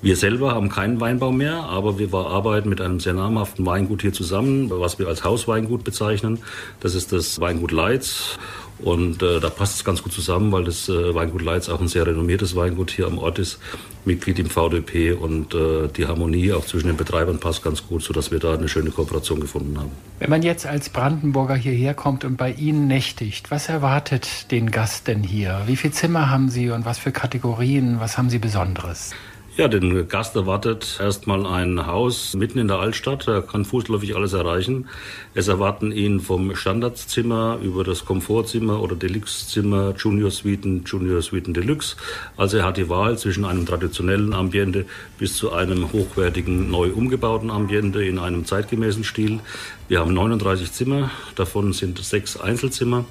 Wir 0.00 0.16
selber 0.16 0.54
haben 0.54 0.70
keinen 0.70 0.98
Weinbau 0.98 1.30
mehr, 1.30 1.56
aber 1.64 1.98
wir 1.98 2.14
arbeiten 2.14 2.70
mit 2.70 2.80
einem 2.80 2.98
sehr 2.98 3.12
namhaften 3.12 3.66
Weingut 3.66 4.00
hier 4.00 4.14
zusammen, 4.14 4.70
was 4.70 4.98
wir 4.98 5.06
als 5.06 5.22
Hausweingut 5.22 5.84
bezeichnen. 5.84 6.38
Das 6.80 6.94
ist 6.94 7.12
das 7.12 7.38
Weingut 7.40 7.72
Leitz. 7.72 8.38
Und 8.82 9.22
äh, 9.22 9.40
da 9.40 9.50
passt 9.50 9.76
es 9.76 9.84
ganz 9.84 10.02
gut 10.02 10.12
zusammen, 10.12 10.52
weil 10.52 10.64
das 10.64 10.88
äh, 10.88 11.14
Weingut 11.14 11.42
Leitz 11.42 11.68
auch 11.68 11.80
ein 11.80 11.88
sehr 11.88 12.06
renommiertes 12.06 12.56
Weingut 12.56 12.90
hier 12.90 13.06
am 13.06 13.18
Ort 13.18 13.38
ist, 13.38 13.58
Mitglied 14.04 14.38
im 14.38 14.48
VDP 14.48 15.12
und 15.12 15.54
äh, 15.54 15.88
die 15.88 16.06
Harmonie 16.06 16.52
auch 16.52 16.64
zwischen 16.64 16.86
den 16.86 16.96
Betreibern 16.96 17.38
passt 17.38 17.62
ganz 17.62 17.86
gut, 17.86 18.02
sodass 18.02 18.30
wir 18.30 18.38
da 18.38 18.54
eine 18.54 18.68
schöne 18.68 18.90
Kooperation 18.90 19.40
gefunden 19.40 19.78
haben. 19.78 19.90
Wenn 20.18 20.30
man 20.30 20.42
jetzt 20.42 20.66
als 20.66 20.88
Brandenburger 20.88 21.54
hierher 21.54 21.94
kommt 21.94 22.24
und 22.24 22.36
bei 22.36 22.52
Ihnen 22.52 22.86
nächtigt, 22.86 23.50
was 23.50 23.68
erwartet 23.68 24.50
den 24.50 24.70
Gast 24.70 25.08
denn 25.08 25.22
hier? 25.22 25.62
Wie 25.66 25.76
viele 25.76 25.92
Zimmer 25.92 26.30
haben 26.30 26.48
Sie 26.48 26.70
und 26.70 26.84
was 26.84 26.98
für 26.98 27.12
Kategorien? 27.12 28.00
Was 28.00 28.16
haben 28.16 28.30
Sie 28.30 28.38
Besonderes? 28.38 29.12
Ja, 29.60 29.68
den 29.68 30.08
Gast 30.08 30.36
erwartet 30.36 30.96
erstmal 31.02 31.44
ein 31.44 31.86
Haus 31.86 32.32
mitten 32.32 32.58
in 32.58 32.66
der 32.66 32.78
Altstadt. 32.78 33.28
Er 33.28 33.42
kann 33.42 33.66
fußläufig 33.66 34.16
alles 34.16 34.32
erreichen. 34.32 34.88
Es 35.34 35.48
erwarten 35.48 35.92
ihn 35.92 36.20
vom 36.20 36.56
Standardzimmer 36.56 37.58
über 37.62 37.84
das 37.84 38.06
Komfortzimmer 38.06 38.80
oder 38.80 38.96
Deluxezimmer, 38.96 39.92
Junior 39.98 40.30
Suiten, 40.30 40.84
Junior 40.86 41.20
Suiten 41.20 41.52
Deluxe. 41.52 41.96
Also 42.38 42.56
er 42.56 42.64
hat 42.64 42.78
die 42.78 42.88
Wahl 42.88 43.18
zwischen 43.18 43.44
einem 43.44 43.66
traditionellen 43.66 44.32
Ambiente 44.32 44.86
bis 45.18 45.36
zu 45.36 45.52
einem 45.52 45.92
hochwertigen, 45.92 46.70
neu 46.70 46.92
umgebauten 46.92 47.50
Ambiente 47.50 48.02
in 48.02 48.18
einem 48.18 48.46
zeitgemäßen 48.46 49.04
Stil. 49.04 49.40
Wir 49.88 50.00
haben 50.00 50.14
39 50.14 50.72
Zimmer, 50.72 51.10
davon 51.34 51.74
sind 51.74 51.98
sechs 51.98 52.40
Einzelzimmer. 52.40 53.04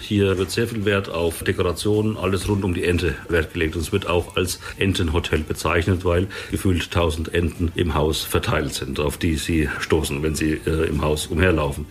Hier 0.00 0.38
wird 0.38 0.50
sehr 0.50 0.66
viel 0.66 0.84
Wert 0.84 1.08
auf 1.08 1.44
Dekoration, 1.44 2.16
alles 2.16 2.48
rund 2.48 2.64
um 2.64 2.74
die 2.74 2.84
Ente 2.84 3.14
Wert 3.28 3.52
gelegt. 3.52 3.76
Und 3.76 3.82
es 3.82 3.92
wird 3.92 4.06
auch 4.06 4.36
als 4.36 4.58
Entenhotel 4.78 5.40
bezeichnet, 5.40 6.04
weil 6.04 6.26
gefühlt 6.50 6.84
1000 6.84 7.32
Enten 7.34 7.70
im 7.74 7.94
Haus 7.94 8.22
verteilt 8.22 8.74
sind, 8.74 8.98
auf 8.98 9.18
die 9.18 9.36
sie 9.36 9.68
stoßen, 9.78 10.22
wenn 10.22 10.34
sie 10.34 10.60
äh, 10.66 10.88
im 10.88 11.02
Haus 11.02 11.26
umherlaufen. 11.26 11.86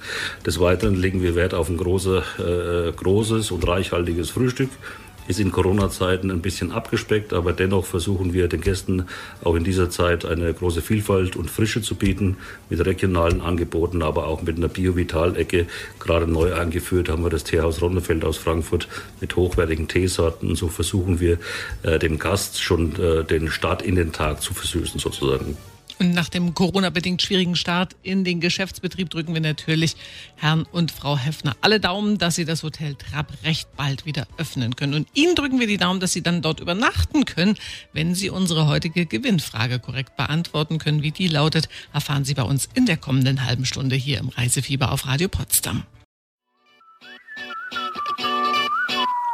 Des 0.45 0.59
Weiteren 0.59 0.95
legen 0.95 1.21
wir 1.21 1.35
Wert 1.35 1.53
auf 1.53 1.69
ein 1.69 1.77
große, 1.77 2.23
äh, 2.39 2.91
großes 2.91 3.51
und 3.51 3.67
reichhaltiges 3.67 4.31
Frühstück 4.31 4.69
ist 5.29 5.39
in 5.39 5.51
Corona-Zeiten 5.51 6.31
ein 6.31 6.41
bisschen 6.41 6.71
abgespeckt, 6.71 7.33
aber 7.33 7.53
dennoch 7.53 7.85
versuchen 7.85 8.33
wir 8.33 8.47
den 8.47 8.61
Gästen 8.61 9.05
auch 9.43 9.53
in 9.53 9.63
dieser 9.63 9.91
Zeit 9.91 10.25
eine 10.25 10.51
große 10.51 10.81
Vielfalt 10.81 11.35
und 11.35 11.51
Frische 11.51 11.83
zu 11.83 11.93
bieten 11.93 12.37
mit 12.67 12.83
regionalen 12.83 13.39
Angeboten, 13.39 14.01
aber 14.01 14.25
auch 14.25 14.41
mit 14.41 14.57
einer 14.57 14.69
Bio-Vital-Ecke. 14.69 15.67
Gerade 15.99 16.25
neu 16.25 16.55
eingeführt 16.55 17.09
haben 17.09 17.23
wir 17.23 17.29
das 17.29 17.43
Teehaus 17.43 17.79
Ronnefeld 17.79 18.25
aus 18.25 18.37
Frankfurt 18.37 18.87
mit 19.21 19.35
hochwertigen 19.35 19.87
Teesorten. 19.87 20.49
Und 20.49 20.55
so 20.55 20.67
versuchen 20.67 21.19
wir 21.19 21.37
äh, 21.83 21.99
dem 21.99 22.17
Gast 22.17 22.59
schon 22.59 22.99
äh, 22.99 23.23
den 23.23 23.51
Start 23.51 23.83
in 23.83 23.93
den 23.93 24.11
Tag 24.11 24.41
zu 24.41 24.55
versüßen 24.55 24.99
sozusagen. 24.99 25.55
Und 25.99 26.13
nach 26.13 26.29
dem 26.29 26.53
Corona-bedingt 26.53 27.21
schwierigen 27.21 27.57
Start 27.57 27.97
in 28.03 28.23
den 28.23 28.39
Geschäftsbetrieb 28.39 29.09
drücken 29.09 29.33
wir 29.33 29.41
natürlich 29.41 29.97
Herrn 30.37 30.63
und 30.71 30.91
Frau 30.91 31.17
Heffner 31.17 31.57
alle 31.59 31.81
Daumen, 31.81 32.17
dass 32.17 32.35
sie 32.35 32.45
das 32.45 32.63
Hotel 32.63 32.95
Trapp 32.95 33.33
recht 33.43 33.67
bald 33.75 34.05
wieder 34.05 34.25
öffnen 34.37 34.77
können. 34.77 34.93
Und 34.93 35.07
Ihnen 35.13 35.35
drücken 35.35 35.59
wir 35.59 35.67
die 35.67 35.77
Daumen, 35.77 35.99
dass 35.99 36.13
Sie 36.13 36.23
dann 36.23 36.41
dort 36.41 36.61
übernachten 36.61 37.25
können, 37.25 37.55
wenn 37.91 38.15
Sie 38.15 38.29
unsere 38.29 38.67
heutige 38.67 39.05
Gewinnfrage 39.05 39.79
korrekt 39.79 40.15
beantworten 40.15 40.77
können. 40.77 41.03
Wie 41.03 41.11
die 41.11 41.27
lautet, 41.27 41.67
erfahren 41.93 42.23
Sie 42.23 42.33
bei 42.33 42.43
uns 42.43 42.69
in 42.73 42.85
der 42.85 42.97
kommenden 42.97 43.45
halben 43.45 43.65
Stunde 43.65 43.97
hier 43.97 44.19
im 44.19 44.29
Reisefieber 44.29 44.93
auf 44.93 45.05
Radio 45.05 45.27
Potsdam. 45.27 45.83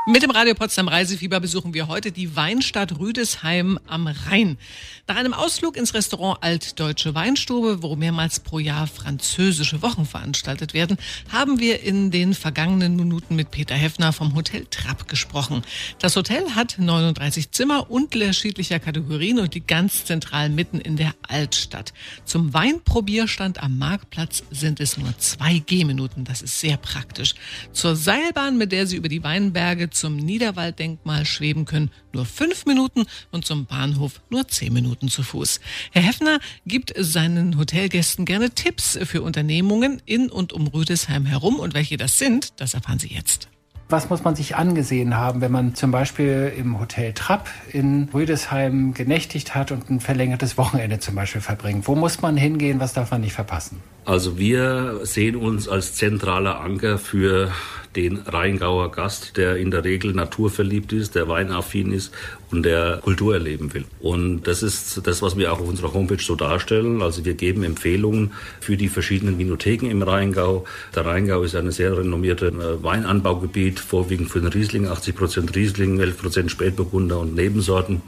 Mit 0.08 0.22
dem 0.22 0.30
Radio 0.30 0.54
Potsdam 0.54 0.88
Reisefieber 0.88 1.40
besuchen 1.40 1.74
wir 1.74 1.88
heute 1.88 2.12
die 2.12 2.36
Weinstadt 2.36 3.00
Rüdesheim 3.00 3.80
am 3.88 4.06
Rhein. 4.06 4.60
Nach 5.08 5.16
einem 5.16 5.34
Ausflug 5.34 5.76
ins 5.76 5.96
Restaurant 5.96 6.44
Altdeutsche 6.44 7.16
Weinstube, 7.16 7.82
wo 7.82 7.96
mehrmals 7.96 8.40
pro 8.40 8.60
Jahr 8.60 8.86
französische 8.86 9.82
Wochen 9.82 10.06
veranstaltet 10.06 10.76
werden, 10.76 10.98
haben 11.32 11.60
wir 11.60 11.82
in 11.82 12.12
den 12.12 12.36
vergangenen 12.36 12.96
Minuten 12.96 13.36
mit 13.36 13.50
Peter 13.50 13.74
Heffner 13.74 14.14
vom 14.14 14.36
Hotel 14.36 14.68
Trapp 14.70 15.08
gesprochen. 15.08 15.64
Das 15.98 16.16
Hotel 16.16 16.52
hat 16.54 16.78
39 16.78 17.50
Zimmer 17.50 17.90
unterschiedlicher 17.90 18.78
Kategorien 18.78 19.40
und 19.40 19.56
die 19.56 19.66
ganz 19.66 20.06
zentral 20.06 20.52
mitten 20.52 20.80
in 20.80 20.98
der 20.98 21.16
Altstadt. 21.28 21.94
Zum 22.26 22.54
Weinprobierstand 22.54 23.64
am 23.64 23.80
Marktplatz 23.80 24.44
sind 24.52 24.80
es 24.80 25.00
nur 25.00 25.18
zwei 25.18 25.64
Gehminuten. 25.66 26.26
Das 26.26 26.44
ist 26.44 26.60
sehr 26.60 26.78
praktisch. 26.78 27.34
Zur 27.74 27.96
Seilbahn, 27.96 28.60
mit 28.60 28.72
der 28.72 28.86
Sie 28.86 28.98
über 28.98 29.10
die 29.10 29.24
Weinberge 29.24 29.90
zum 29.96 30.18
Niederwalddenkmal 30.18 31.26
schweben 31.26 31.66
können, 31.66 31.92
nur 32.14 32.26
fünf 32.26 32.66
Minuten 32.66 33.06
und 33.32 33.46
zum 33.46 33.66
Bahnhof 33.66 34.22
nur 34.30 34.48
zehn 34.48 34.74
Minuten 34.74 35.10
zu 35.10 35.24
Fuß. 35.24 35.60
Herr 35.92 36.04
Heffner 36.04 36.40
gibt 36.66 36.94
seinen 36.98 37.58
Hotelgästen 37.58 38.26
gerne 38.26 38.52
Tipps 38.52 39.00
für 39.04 39.22
Unternehmungen 39.22 40.02
in 40.06 40.30
und 40.30 40.54
um 40.54 40.68
Rüdesheim 40.68 41.26
herum 41.26 41.60
und 41.60 41.74
welche 41.74 41.98
das 41.98 42.20
sind, 42.20 42.60
das 42.60 42.74
erfahren 42.74 43.00
Sie 43.00 43.14
jetzt. 43.14 43.50
Was 43.88 44.10
muss 44.10 44.24
man 44.24 44.36
sich 44.36 44.56
angesehen 44.56 45.16
haben, 45.16 45.42
wenn 45.42 45.52
man 45.52 45.76
zum 45.76 45.92
Beispiel 45.92 46.52
im 46.58 46.80
Hotel 46.80 47.14
Trapp 47.14 47.50
in 47.72 48.10
Rüdesheim 48.12 48.96
genächtigt 48.96 49.54
hat 49.54 49.72
und 49.72 49.92
ein 49.92 50.00
verlängertes 50.00 50.58
Wochenende 50.58 50.98
zum 51.00 51.14
Beispiel 51.14 51.42
verbringt? 51.42 51.88
Wo 51.88 51.94
muss 51.94 52.20
man 52.20 52.36
hingehen? 52.36 52.80
Was 52.80 52.94
darf 52.94 53.12
man 53.12 53.22
nicht 53.22 53.34
verpassen? 53.34 53.84
Also 54.04 54.40
wir 54.40 55.02
sehen 55.04 55.36
uns 55.36 55.70
als 55.70 55.94
zentraler 55.94 56.62
Anker 56.62 56.98
für 56.98 57.52
den 57.96 58.18
Rheingauer 58.18 58.92
Gast, 58.92 59.38
der 59.38 59.58
in 59.58 59.72
der 59.72 59.84
Regel 59.84 60.14
naturverliebt 60.14 60.94
ist, 60.94 61.16
der 61.16 61.28
weinaffin 61.28 61.92
ist 61.92 62.12
und 62.52 62.64
der 62.64 63.00
Kultur 63.04 63.34
erleben 63.34 63.74
will. 63.74 63.86
Und 64.00 64.44
das 64.44 64.64
ist 64.64 65.02
das, 65.06 65.22
was 65.22 65.38
wir 65.38 65.52
auch 65.52 65.60
auf 65.60 65.68
unserer 65.68 65.94
Homepage 65.94 66.22
so 66.22 66.36
darstellen. 66.36 67.02
Also 67.02 67.26
wir 67.26 67.34
geben 67.34 67.64
Empfehlungen 67.64 68.32
für 68.60 68.78
die 68.78 68.88
verschiedenen 68.88 69.38
Vinotheken 69.38 69.90
im 69.90 70.02
Rheingau. 70.02 70.66
Der 70.96 71.06
Rheingau 71.06 71.44
ist 71.44 71.56
ein 71.56 71.72
sehr 71.72 71.98
renommiertes 71.98 72.54
äh, 72.54 72.84
Weinanbaugebiet, 72.84 73.80
vorwiegend 73.80 74.30
für 74.30 74.40
den 74.40 74.50
Riesling, 74.50 74.88
80 74.88 75.16
Prozent 75.16 75.56
Riesling, 75.56 76.00
11 76.00 76.18
Prozent 76.18 76.52
Spätburgunder 76.52 77.20
und 77.20 77.36
Nebensorten. 77.36 78.02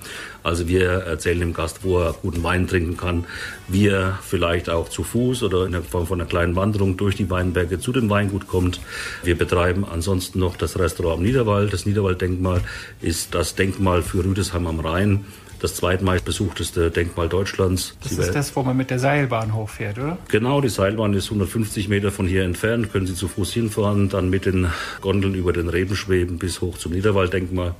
Also 0.43 0.67
wir 0.67 0.89
erzählen 0.89 1.39
dem 1.39 1.53
Gast, 1.53 1.83
wo 1.83 1.99
er 1.99 2.13
guten 2.13 2.43
Wein 2.43 2.67
trinken 2.67 2.95
kann, 2.95 3.25
wie 3.67 3.87
er 3.87 4.19
vielleicht 4.21 4.69
auch 4.69 4.87
zu 4.87 5.03
Fuß 5.03 5.43
oder 5.43 5.65
in 5.65 5.73
der 5.73 5.83
Form 5.83 6.07
von 6.07 6.21
einer 6.21 6.29
kleinen 6.29 6.55
Wanderung 6.55 6.95
durch 6.95 7.15
die 7.15 7.29
Weinberge 7.29 7.79
zu 7.79 7.91
dem 7.91 8.09
Weingut 8.09 8.47
kommt. 8.47 8.79
Wir 9.23 9.37
betreiben 9.37 9.76
ansonsten 9.85 10.39
noch 10.39 10.57
das 10.57 10.77
Restaurant 10.77 11.19
am 11.19 11.23
Niederwald. 11.23 11.73
Das 11.73 11.85
Niederwalddenkmal 11.85 12.61
ist 13.01 13.35
das 13.35 13.55
Denkmal 13.55 14.01
für 14.01 14.23
Rüdesheim 14.23 14.67
am 14.67 14.79
Rhein 14.79 15.25
das 15.59 15.75
zweitmeist 15.75 16.25
besuchteste 16.25 16.91
Denkmal 16.91 17.29
Deutschlands. 17.29 17.95
Das 18.03 18.11
ist 18.11 18.35
das, 18.35 18.55
wo 18.55 18.63
man 18.63 18.77
mit 18.77 18.89
der 18.89 18.99
Seilbahn 18.99 19.55
hochfährt, 19.55 19.97
oder? 19.97 20.17
Genau, 20.29 20.61
die 20.61 20.69
Seilbahn 20.69 21.13
ist 21.13 21.25
150 21.25 21.89
Meter 21.89 22.11
von 22.11 22.27
hier 22.27 22.43
entfernt. 22.43 22.91
Können 22.91 23.07
Sie 23.07 23.15
zu 23.15 23.27
Fuß 23.27 23.53
hinfahren, 23.53 24.09
dann 24.09 24.29
mit 24.29 24.45
den 24.45 24.67
Gondeln 25.01 25.35
über 25.35 25.53
den 25.53 25.69
Reben 25.69 25.95
schweben 25.95 26.37
bis 26.37 26.61
hoch 26.61 26.77
zum 26.77 26.93
Niederwalddenkmal. 26.93 27.73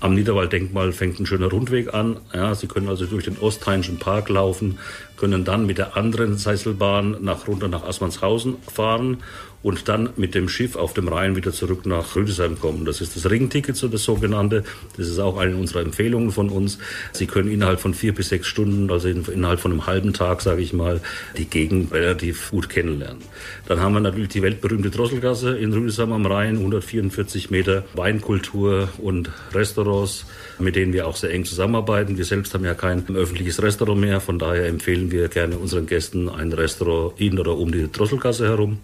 Am 0.00 0.14
Niederwalddenkmal 0.14 0.92
fängt 0.92 1.20
ein 1.20 1.26
schöner 1.26 1.48
Rundweg 1.48 1.94
an. 1.94 2.16
Ja, 2.34 2.54
Sie 2.54 2.66
können 2.66 2.88
also 2.88 3.06
durch 3.06 3.24
den 3.24 3.38
Ostrheinischen 3.38 3.98
Park 3.98 4.30
laufen, 4.30 4.78
können 5.22 5.44
dann 5.44 5.66
mit 5.66 5.78
der 5.78 5.96
anderen 5.96 6.36
Seiselbahn 6.36 7.18
nach 7.20 7.46
runter 7.46 7.68
nach 7.68 7.84
Assmannshausen 7.84 8.56
fahren 8.66 9.18
und 9.62 9.88
dann 9.88 10.10
mit 10.16 10.34
dem 10.34 10.48
Schiff 10.48 10.76
auf 10.76 10.92
dem 10.94 11.08
Rhein 11.08 11.36
wieder 11.36 11.52
zurück 11.52 11.86
nach 11.86 12.16
Rüdesheim 12.16 12.58
kommen. 12.58 12.84
Das 12.84 13.00
ist 13.00 13.16
das 13.16 13.30
Ringticket, 13.30 13.76
so 13.76 13.88
das 13.88 14.02
sogenannte. 14.02 14.64
Das 14.96 15.08
ist 15.08 15.18
auch 15.18 15.38
eine 15.38 15.56
unserer 15.56 15.82
Empfehlungen 15.82 16.32
von 16.32 16.48
uns. 16.48 16.78
Sie 17.12 17.26
können 17.26 17.50
innerhalb 17.50 17.80
von 17.80 17.94
vier 17.94 18.12
bis 18.14 18.30
sechs 18.30 18.48
Stunden, 18.48 18.90
also 18.90 19.08
innerhalb 19.08 19.60
von 19.60 19.70
einem 19.70 19.86
halben 19.86 20.12
Tag, 20.12 20.42
sage 20.42 20.62
ich 20.62 20.72
mal, 20.72 21.00
die 21.36 21.44
Gegend 21.44 21.92
relativ 21.92 22.50
gut 22.50 22.68
kennenlernen. 22.68 23.22
Dann 23.66 23.80
haben 23.80 23.94
wir 23.94 24.00
natürlich 24.00 24.30
die 24.30 24.42
weltberühmte 24.42 24.90
Drosselgasse 24.90 25.56
in 25.56 25.72
Rüdesheim 25.72 26.12
am 26.12 26.26
Rhein, 26.26 26.56
144 26.56 27.50
Meter 27.50 27.84
Weinkultur 27.94 28.88
und 28.98 29.30
Restaurants, 29.54 30.26
mit 30.58 30.74
denen 30.74 30.92
wir 30.92 31.06
auch 31.06 31.16
sehr 31.16 31.30
eng 31.30 31.44
zusammenarbeiten. 31.44 32.18
Wir 32.18 32.24
selbst 32.24 32.52
haben 32.54 32.64
ja 32.64 32.74
kein 32.74 33.04
öffentliches 33.14 33.62
Restaurant 33.62 34.00
mehr, 34.00 34.20
von 34.20 34.38
daher 34.38 34.66
empfehlen 34.66 35.11
wir 35.12 35.28
gerne 35.28 35.56
unseren 35.56 35.86
Gästen 35.86 36.28
ein 36.28 36.52
Restaurant 36.52 37.20
in 37.20 37.38
oder 37.38 37.56
um 37.56 37.70
die 37.70 37.90
Drosselgasse 37.92 38.48
herum 38.48 38.78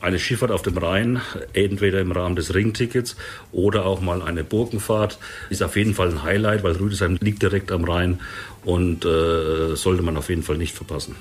eine 0.00 0.18
Schifffahrt 0.18 0.50
auf 0.50 0.62
dem 0.62 0.76
Rhein, 0.78 1.20
entweder 1.52 2.00
im 2.00 2.12
Rahmen 2.12 2.36
des 2.36 2.54
Ringtickets 2.54 3.16
oder 3.52 3.86
auch 3.86 4.00
mal 4.00 4.22
eine 4.22 4.44
Burgenfahrt, 4.44 5.18
ist 5.50 5.62
auf 5.62 5.76
jeden 5.76 5.94
Fall 5.94 6.10
ein 6.10 6.22
Highlight, 6.22 6.62
weil 6.62 6.72
Rüdesheim 6.72 7.18
liegt 7.20 7.42
direkt 7.42 7.72
am 7.72 7.84
Rhein 7.84 8.20
und 8.64 9.04
äh, 9.04 9.74
sollte 9.74 10.02
man 10.02 10.16
auf 10.16 10.28
jeden 10.28 10.42
Fall 10.42 10.58
nicht 10.58 10.74
verpassen. 10.74 11.16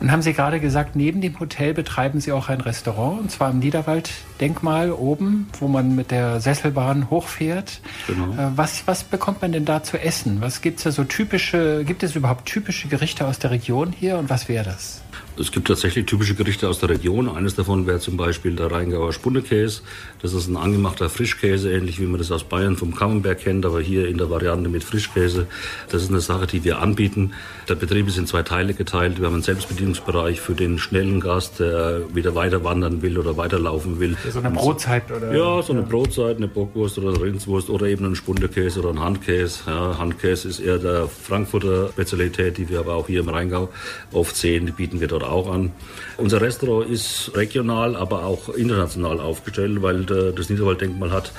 Dann 0.00 0.12
haben 0.12 0.22
Sie 0.22 0.32
gerade 0.32 0.60
gesagt, 0.60 0.94
neben 0.94 1.20
dem 1.20 1.38
Hotel 1.40 1.72
betreiben 1.72 2.20
Sie 2.20 2.32
auch 2.32 2.48
ein 2.48 2.60
Restaurant, 2.60 3.20
und 3.20 3.30
zwar 3.30 3.50
im 3.50 3.58
Niederwalddenkmal 3.60 4.92
oben, 4.92 5.48
wo 5.58 5.68
man 5.68 5.94
mit 5.94 6.10
der 6.10 6.40
Sesselbahn 6.40 7.08
hochfährt. 7.10 7.80
Genau. 8.06 8.32
Äh, 8.32 8.56
was, 8.56 8.86
was 8.86 9.04
bekommt 9.04 9.42
man 9.42 9.52
denn 9.52 9.64
da 9.64 9.82
zu 9.82 9.98
essen? 9.98 10.40
Was 10.40 10.60
gibt's 10.60 10.82
da 10.82 10.90
so 10.90 11.04
typische, 11.04 11.84
gibt 11.84 12.02
es 12.02 12.14
überhaupt 12.14 12.46
typische 12.46 12.88
Gerichte 12.88 13.26
aus 13.26 13.38
der 13.38 13.50
Region 13.50 13.92
hier 13.92 14.18
und 14.18 14.28
was 14.28 14.48
wäre 14.48 14.64
das? 14.64 15.00
Es 15.38 15.52
gibt 15.52 15.68
tatsächlich 15.68 16.06
typische 16.06 16.34
Gerichte 16.34 16.68
aus 16.68 16.78
der 16.78 16.88
Region. 16.88 17.28
Eines 17.28 17.54
davon 17.54 17.86
wäre 17.86 18.00
zum 18.00 18.16
Beispiel 18.16 18.56
der 18.56 18.70
Rheingauer 18.70 19.12
Spundekäse. 19.12 19.82
Das 20.22 20.32
ist 20.32 20.48
ein 20.48 20.56
angemachter 20.56 21.10
Frischkäse, 21.10 21.70
ähnlich 21.70 22.00
wie 22.00 22.06
man 22.06 22.18
das 22.18 22.32
aus 22.32 22.44
Bayern 22.44 22.76
vom 22.76 22.94
Camembert 22.94 23.40
kennt, 23.40 23.66
aber 23.66 23.80
hier 23.80 24.08
in 24.08 24.16
der 24.16 24.30
Variante 24.30 24.70
mit 24.70 24.82
Frischkäse. 24.82 25.46
Das 25.90 26.02
ist 26.02 26.08
eine 26.08 26.20
Sache, 26.20 26.46
die 26.46 26.64
wir 26.64 26.80
anbieten. 26.80 27.34
Der 27.68 27.74
Betrieb 27.74 28.08
ist 28.08 28.16
in 28.16 28.26
zwei 28.26 28.42
Teile 28.42 28.72
geteilt. 28.72 29.18
Wir 29.18 29.26
haben 29.26 29.34
einen 29.34 29.42
Selbstbedienungsbereich 29.42 30.40
für 30.40 30.54
den 30.54 30.78
schnellen 30.78 31.20
Gast, 31.20 31.60
der 31.60 32.02
wieder 32.14 32.34
weiter 32.34 32.64
wandern 32.64 33.02
will 33.02 33.18
oder 33.18 33.36
weiterlaufen 33.36 34.00
will. 34.00 34.16
So 34.30 34.38
eine 34.38 34.50
Brotzeit 34.50 35.10
oder? 35.10 35.34
Ja, 35.34 35.62
so 35.62 35.72
eine 35.72 35.82
ja. 35.82 35.86
Brotzeit, 35.86 36.38
eine 36.38 36.48
Bockwurst 36.48 36.96
oder 36.98 37.08
eine 37.10 37.20
Rindswurst 37.20 37.68
oder 37.68 37.86
eben 37.86 38.06
ein 38.06 38.16
Spundekäse 38.16 38.80
oder 38.80 38.90
ein 38.90 39.00
Handkäse. 39.00 39.60
Ja, 39.66 39.98
Handkäse 39.98 40.48
ist 40.48 40.60
eher 40.60 40.78
der 40.78 41.08
Frankfurter 41.08 41.90
Spezialität, 41.90 42.56
die 42.56 42.68
wir 42.70 42.80
aber 42.80 42.94
auch 42.94 43.06
hier 43.06 43.20
im 43.20 43.28
Rheingau 43.28 43.68
oft 44.12 44.34
sehen. 44.34 44.64
Die 44.64 44.72
bieten 44.72 45.00
wir 45.00 45.08
dort 45.08 45.25
auch 45.30 45.50
an. 45.50 45.72
Unser 46.16 46.40
Restaurant 46.40 46.90
ist 46.90 47.32
regional, 47.34 47.96
aber 47.96 48.24
auch 48.24 48.48
international 48.50 49.20
aufgestellt, 49.20 49.82
weil 49.82 50.04
das 50.04 50.48
Niederwalddenkmal 50.48 51.10
hat 51.10 51.32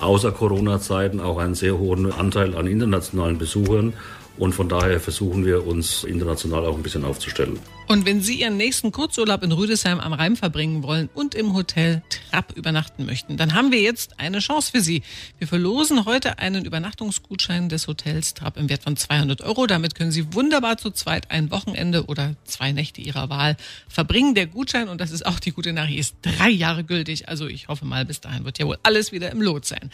außer 0.00 0.32
Corona-Zeiten 0.32 1.20
auch 1.20 1.38
einen 1.38 1.54
sehr 1.54 1.78
hohen 1.78 2.10
Anteil 2.12 2.56
an 2.56 2.66
internationalen 2.66 3.38
Besuchern. 3.38 3.92
Und 4.38 4.54
von 4.54 4.68
daher 4.68 5.00
versuchen 5.00 5.44
wir 5.44 5.66
uns 5.66 6.04
international 6.04 6.64
auch 6.64 6.74
ein 6.74 6.82
bisschen 6.82 7.04
aufzustellen. 7.04 7.58
Und 7.90 8.06
wenn 8.06 8.20
Sie 8.20 8.40
Ihren 8.40 8.56
nächsten 8.56 8.92
Kurzurlaub 8.92 9.42
in 9.42 9.50
Rüdesheim 9.50 9.98
am 9.98 10.12
Rhein 10.12 10.36
verbringen 10.36 10.84
wollen 10.84 11.08
und 11.12 11.34
im 11.34 11.54
Hotel 11.54 12.02
Trapp 12.30 12.52
übernachten 12.56 13.04
möchten, 13.04 13.36
dann 13.36 13.52
haben 13.52 13.72
wir 13.72 13.80
jetzt 13.80 14.20
eine 14.20 14.38
Chance 14.38 14.70
für 14.70 14.80
Sie. 14.80 15.02
Wir 15.38 15.48
verlosen 15.48 16.04
heute 16.04 16.38
einen 16.38 16.64
Übernachtungsgutschein 16.64 17.68
des 17.68 17.88
Hotels 17.88 18.34
Trapp 18.34 18.58
im 18.58 18.68
Wert 18.68 18.84
von 18.84 18.96
200 18.96 19.40
Euro. 19.40 19.66
Damit 19.66 19.96
können 19.96 20.12
Sie 20.12 20.32
wunderbar 20.34 20.76
zu 20.76 20.92
zweit 20.92 21.32
ein 21.32 21.50
Wochenende 21.50 22.04
oder 22.06 22.36
zwei 22.44 22.70
Nächte 22.70 23.00
Ihrer 23.00 23.28
Wahl 23.28 23.56
verbringen. 23.88 24.36
Der 24.36 24.46
Gutschein, 24.46 24.88
und 24.88 25.00
das 25.00 25.10
ist 25.10 25.26
auch 25.26 25.40
die 25.40 25.50
gute 25.50 25.72
Nachricht, 25.72 25.98
ist 25.98 26.14
drei 26.22 26.48
Jahre 26.48 26.84
gültig. 26.84 27.28
Also 27.28 27.48
ich 27.48 27.66
hoffe 27.66 27.86
mal, 27.86 28.04
bis 28.04 28.20
dahin 28.20 28.44
wird 28.44 28.60
ja 28.60 28.66
wohl 28.66 28.78
alles 28.84 29.10
wieder 29.10 29.32
im 29.32 29.42
Lot 29.42 29.66
sein. 29.66 29.90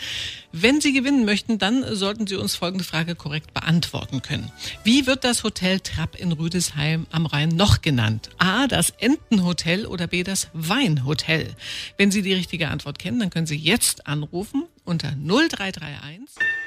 Wenn 0.52 0.82
Sie 0.82 0.92
gewinnen 0.92 1.24
möchten, 1.24 1.56
dann 1.56 1.82
sollten 1.96 2.26
Sie 2.26 2.36
uns 2.36 2.56
folgende 2.56 2.84
Frage 2.84 3.14
korrekt 3.14 3.54
beantworten 3.54 4.20
können. 4.20 4.52
Wie 4.84 5.06
wird 5.06 5.24
das 5.24 5.44
Hotel 5.44 5.80
Trapp 5.80 6.14
in 6.14 6.32
Rüdesheim 6.32 7.06
am 7.10 7.24
Rhein 7.24 7.48
noch 7.48 7.85
genannt? 7.86 8.30
A, 8.38 8.66
das 8.66 8.90
Entenhotel 8.98 9.86
oder 9.86 10.08
B, 10.08 10.24
das 10.24 10.48
Weinhotel? 10.52 11.54
Wenn 11.96 12.10
Sie 12.10 12.20
die 12.20 12.34
richtige 12.34 12.66
Antwort 12.66 12.98
kennen, 12.98 13.20
dann 13.20 13.30
können 13.30 13.46
Sie 13.46 13.56
jetzt 13.56 14.08
anrufen 14.08 14.64
unter 14.84 15.12
0331 15.12 16.65